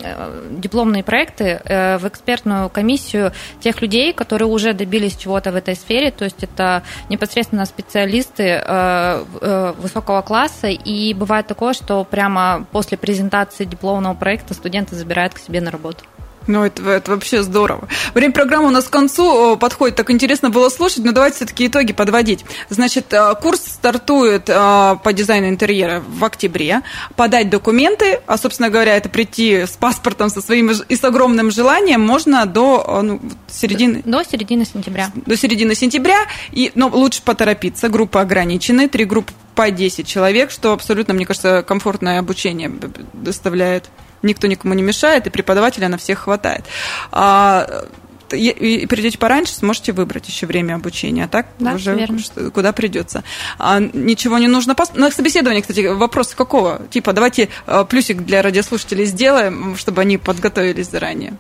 дипломные 0.52 1.04
проекты 1.04 1.62
в 1.65 2.08
экспертную 2.08 2.69
комиссию 2.69 3.32
тех 3.60 3.82
людей, 3.82 4.13
которые 4.13 4.47
уже 4.47 4.73
добились 4.77 5.15
чего-то 5.15 5.51
в 5.51 5.55
этой 5.55 5.75
сфере, 5.75 6.11
то 6.11 6.25
есть 6.25 6.43
это 6.43 6.83
непосредственно 7.09 7.65
специалисты 7.65 8.43
э, 8.43 9.25
э, 9.41 9.73
высокого 9.77 10.21
класса, 10.21 10.67
и 10.67 11.13
бывает 11.13 11.47
такое, 11.47 11.73
что 11.73 12.03
прямо 12.03 12.65
после 12.71 12.97
презентации 12.97 13.65
дипломного 13.65 14.13
проекта 14.13 14.53
студенты 14.53 14.95
забирают 14.95 15.33
к 15.33 15.39
себе 15.39 15.61
на 15.61 15.71
работу. 15.71 16.03
Ну, 16.47 16.63
это, 16.63 16.89
это 16.89 17.12
вообще 17.12 17.43
здорово. 17.43 17.88
Время 18.13 18.33
программы 18.33 18.67
у 18.67 18.71
нас 18.71 18.86
к 18.86 18.89
концу 18.89 19.57
подходит. 19.57 19.95
Так 19.97 20.10
интересно 20.12 20.49
было 20.49 20.69
слушать, 20.69 21.03
но 21.03 21.12
давайте 21.12 21.38
все-таки 21.38 21.67
итоги 21.67 21.93
подводить. 21.93 22.45
Значит, 22.69 23.13
э, 23.13 23.36
курс 23.41 23.62
стартует 23.62 24.49
э, 24.49 24.95
по 25.03 25.13
дизайну 25.13 25.49
интерьера 25.49 26.01
в 26.07 26.23
октябре. 26.23 26.81
Подать 27.15 27.49
документы, 27.49 28.21
а, 28.25 28.38
собственно 28.38 28.69
говоря, 28.69 28.95
это 28.95 29.10
прийти 29.10 29.65
с 29.65 29.71
паспортом 29.71 30.29
со 30.29 30.41
своим 30.41 30.71
и 30.71 30.95
с 30.95 31.03
огромным 31.03 31.51
желанием 31.51 32.01
можно 32.01 32.45
до 32.45 32.83
э, 32.88 33.01
ну, 33.01 33.21
середины... 33.47 34.01
До 34.05 34.23
середины 34.23 34.65
сентября. 34.65 35.12
До 35.25 35.36
середины 35.36 35.75
сентября. 35.75 36.17
И, 36.51 36.71
но 36.75 36.88
лучше 36.88 37.21
поторопиться. 37.23 37.89
Группы 37.89 38.19
ограничены. 38.19 38.88
Три 38.88 39.05
группы 39.05 39.33
по 39.55 39.71
10 39.71 40.07
человек, 40.07 40.51
что 40.51 40.71
абсолютно, 40.71 41.13
мне 41.13 41.25
кажется, 41.25 41.63
комфортное 41.63 42.19
обучение 42.19 42.71
доставляет 43.13 43.89
никто 44.21 44.47
никому 44.47 44.73
не 44.73 44.84
мешает, 44.84 45.27
и 45.27 45.30
преподавателя 45.30 45.88
на 45.89 45.97
всех 45.97 46.19
хватает. 46.19 46.65
А, 47.12 47.86
и 48.32 48.86
придете 48.88 49.17
пораньше, 49.17 49.53
сможете 49.56 49.93
выбрать 49.93 50.27
еще 50.27 50.45
время 50.47 50.75
обучения, 50.75 51.23
а 51.25 51.27
так 51.30 51.45
Да, 51.60 51.75
уже 51.75 51.95
верно. 51.95 52.19
что- 52.19 52.51
куда 52.51 52.73
придется. 52.73 53.23
А 53.58 53.80
ничего 53.80 54.38
не 54.38 54.47
нужно. 54.49 54.73
пос- 54.73 54.91
На 54.99 55.12
собеседовании, 55.12 55.62
кстати, 55.62 55.86
вопрос 55.88 56.34
какого? 56.36 56.82
Типа, 56.89 57.13
давайте 57.13 57.47
э, 57.67 57.86
плюсик 57.89 58.23
для 58.25 58.41
радиослушателей 58.41 59.06
сделаем, 59.06 59.77
чтобы 59.77 60.01
они 60.01 60.17
подготовились 60.17 60.89
заранее. 60.89 61.34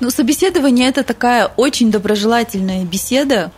Ну, 0.00 0.10
собеседование 0.10 0.88
это 0.88 1.02
такая 1.04 1.46
очень 1.56 1.90
доброжелательная 1.90 2.84
беседа. 2.84 3.50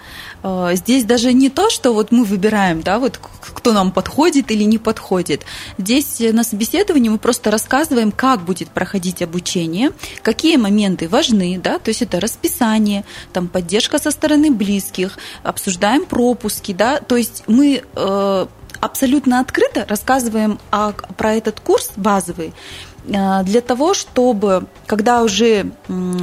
Э, 0.44 0.70
Здесь 0.74 1.04
даже 1.04 1.32
не 1.32 1.48
то, 1.48 1.70
что 1.70 1.92
вот 1.92 2.12
мы 2.12 2.24
выбираем, 2.24 2.82
да, 2.82 2.98
вот 2.98 3.18
кто 3.40 3.72
нам 3.72 3.90
подходит 3.90 4.50
или 4.50 4.62
не 4.64 4.78
подходит. 4.78 5.42
Здесь 5.78 6.20
э, 6.20 6.32
на 6.32 6.44
собеседовании 6.44 7.08
мы 7.08 7.18
просто 7.18 7.50
рассказываем, 7.50 8.12
как 8.12 8.44
будет 8.44 8.68
проходить 8.68 9.22
обучение, 9.22 9.90
какие 10.22 10.56
моменты 10.56 11.08
важны, 11.08 11.58
да, 11.58 11.78
то 11.78 11.88
есть 11.88 12.02
это 12.02 12.20
расписание, 12.20 13.04
там 13.32 13.48
поддержка 13.48 13.98
со 13.98 14.10
стороны 14.10 14.50
близких, 14.50 15.18
обсуждаем 15.42 16.04
пропуски, 16.04 16.72
да, 16.72 17.00
то 17.00 17.16
есть 17.16 17.42
мы 17.46 17.82
э, 17.94 18.46
абсолютно 18.80 19.40
открыто 19.40 19.86
рассказываем 19.88 20.58
о- 20.70 20.92
про 20.92 21.34
этот 21.34 21.60
курс 21.60 21.90
базовый 21.96 22.52
для 23.04 23.60
того, 23.60 23.94
чтобы, 23.94 24.66
когда 24.86 25.22
уже 25.22 25.72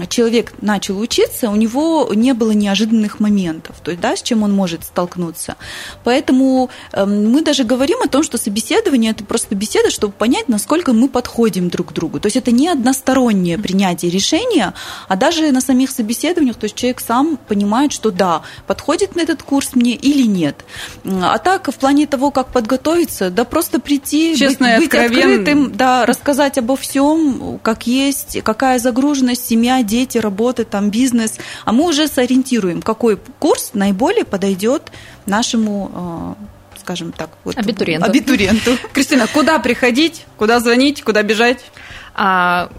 человек 0.10 0.54
начал 0.62 1.00
учиться, 1.00 1.50
у 1.50 1.56
него 1.56 2.10
не 2.14 2.34
было 2.34 2.52
неожиданных 2.52 3.20
моментов, 3.20 3.76
то 3.84 3.92
есть, 3.92 4.02
да, 4.02 4.16
с 4.16 4.22
чем 4.22 4.44
он 4.44 4.52
может 4.54 4.84
столкнуться. 4.84 5.56
Поэтому 6.04 6.70
эм, 6.94 7.32
мы 7.32 7.44
даже 7.44 7.64
говорим 7.64 8.00
о 8.04 8.08
том, 8.08 8.24
что 8.24 8.38
собеседование– 8.38 9.12
это 9.14 9.24
просто 9.24 9.56
беседа, 9.56 9.92
чтобы 9.92 10.14
понять, 10.14 10.50
насколько 10.50 10.94
мы 10.94 11.08
подходим 11.08 11.70
друг 11.70 11.90
к 11.90 11.94
другу. 11.94 12.20
То 12.20 12.28
есть 12.28 12.38
это 12.38 12.52
не 12.52 12.68
одностороннее 12.68 13.58
принятие 13.58 14.10
решения, 14.12 14.74
а 15.08 15.16
даже 15.16 15.52
на 15.52 15.62
самих 15.62 15.92
собеседованиях, 15.92 16.56
то 16.56 16.66
есть 16.66 16.76
человек 16.76 17.00
сам 17.02 17.38
понимает, 17.48 17.92
что 17.92 18.12
да, 18.12 18.42
подходит 18.68 19.16
на 19.16 19.22
этот 19.22 19.44
курс 19.44 19.76
мне 19.76 19.94
или 19.94 20.24
нет. 20.24 20.66
А 21.06 21.38
так, 21.38 21.68
в 21.72 21.76
плане 21.76 22.08
того, 22.08 22.32
как 22.32 22.48
подготовиться, 22.48 23.30
да 23.30 23.44
просто 23.44 23.80
прийти, 23.80 24.36
Честно 24.36 24.68
быть, 24.68 24.78
быть 24.78 24.86
откровенно. 24.88 25.34
открытым, 25.42 25.72
да, 25.76 26.06
рассказать 26.06 26.58
обо 26.72 26.78
всем, 26.78 27.60
как 27.62 27.88
есть, 27.88 28.42
какая 28.44 28.80
загруженность, 28.80 29.46
семья, 29.46 29.84
дети, 29.84 30.18
работа, 30.18 30.64
там, 30.64 30.90
бизнес. 30.90 31.38
А 31.66 31.74
мы 31.74 31.86
уже 31.88 32.08
сориентируем, 32.08 32.82
какой 32.82 33.18
курс 33.40 33.72
наиболее 33.74 34.24
подойдет 34.24 34.92
нашему, 35.26 36.38
э, 36.76 36.80
скажем 36.80 37.12
так, 37.12 37.30
вот, 37.44 37.58
Абитуриенту. 37.58 38.06
абитуриенту. 38.06 38.72
Кристина, 38.94 39.28
куда 39.28 39.60
приходить, 39.60 40.26
куда 40.38 40.60
звонить, 40.60 41.04
куда 41.04 41.24
бежать? 41.24 41.60
А, 42.14 42.70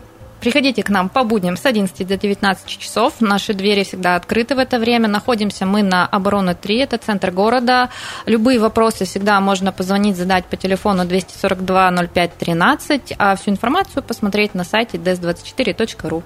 Приходите 0.42 0.82
к 0.82 0.88
нам 0.88 1.08
по 1.08 1.22
будням 1.22 1.56
с 1.56 1.64
11 1.64 2.04
до 2.04 2.16
19 2.16 2.66
часов. 2.66 3.20
Наши 3.20 3.54
двери 3.54 3.84
всегда 3.84 4.16
открыты 4.16 4.56
в 4.56 4.58
это 4.58 4.80
время. 4.80 5.06
Находимся 5.06 5.66
мы 5.66 5.84
на 5.84 6.04
Обороны 6.04 6.56
3, 6.56 6.78
это 6.78 6.98
центр 6.98 7.30
города. 7.30 7.90
Любые 8.26 8.58
вопросы 8.58 9.04
всегда 9.04 9.40
можно 9.40 9.70
позвонить, 9.70 10.16
задать 10.16 10.46
по 10.46 10.56
телефону 10.56 11.04
242 11.04 12.08
05 12.12 12.38
13, 12.38 13.14
а 13.18 13.36
всю 13.36 13.52
информацию 13.52 14.02
посмотреть 14.02 14.56
на 14.56 14.64
сайте 14.64 14.98
ds24.ru. 14.98 16.24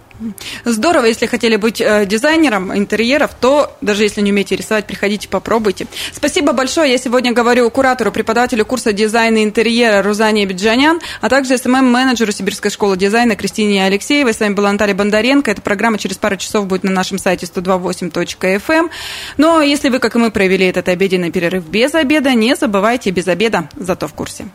Здорово, 0.64 1.04
если 1.04 1.26
хотели 1.26 1.56
быть 1.56 1.82
э, 1.82 2.06
дизайнером 2.06 2.74
интерьеров, 2.74 3.34
то 3.38 3.76
даже 3.82 4.04
если 4.04 4.22
не 4.22 4.32
умеете 4.32 4.56
рисовать, 4.56 4.86
приходите, 4.86 5.28
попробуйте. 5.28 5.86
Спасибо 6.14 6.54
большое. 6.54 6.90
Я 6.90 6.96
сегодня 6.96 7.34
говорю 7.34 7.68
куратору, 7.70 8.10
преподавателю 8.12 8.64
курса 8.64 8.94
дизайна 8.94 9.44
интерьера 9.44 10.02
Рузане 10.02 10.46
Абиджанян, 10.46 11.00
а 11.20 11.28
также 11.28 11.58
СММ-менеджеру 11.58 12.32
Сибирской 12.32 12.70
школы 12.70 12.96
дизайна 12.96 13.36
Кристине 13.36 13.86
Алексеевой. 14.06 14.34
С 14.34 14.40
вами 14.40 14.54
была 14.54 14.70
Наталья 14.70 14.94
Бондаренко. 14.94 15.50
Эта 15.50 15.60
программа 15.60 15.98
через 15.98 16.16
пару 16.16 16.36
часов 16.36 16.68
будет 16.68 16.84
на 16.84 16.92
нашем 16.92 17.18
сайте 17.18 17.46
128.fm. 17.46 18.88
Но 19.36 19.60
если 19.60 19.88
вы, 19.88 19.98
как 19.98 20.14
и 20.14 20.18
мы, 20.18 20.30
провели 20.30 20.66
этот 20.66 20.88
обеденный 20.88 21.32
перерыв 21.32 21.66
без 21.66 21.92
обеда, 21.92 22.32
не 22.34 22.54
забывайте 22.54 23.10
без 23.10 23.26
обеда, 23.26 23.68
зато 23.74 24.06
в 24.06 24.14
курсе. 24.14 24.46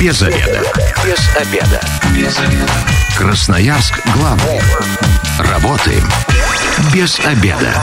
Без 0.00 0.22
обеда. 0.22 0.62
Без 1.04 1.36
обеда. 1.36 1.80
Без 2.16 2.38
обеда. 2.38 2.72
Красноярск 3.18 4.00
главный. 4.16 4.60
Работаем 5.38 6.08
без 6.94 7.20
обеда. 7.20 7.74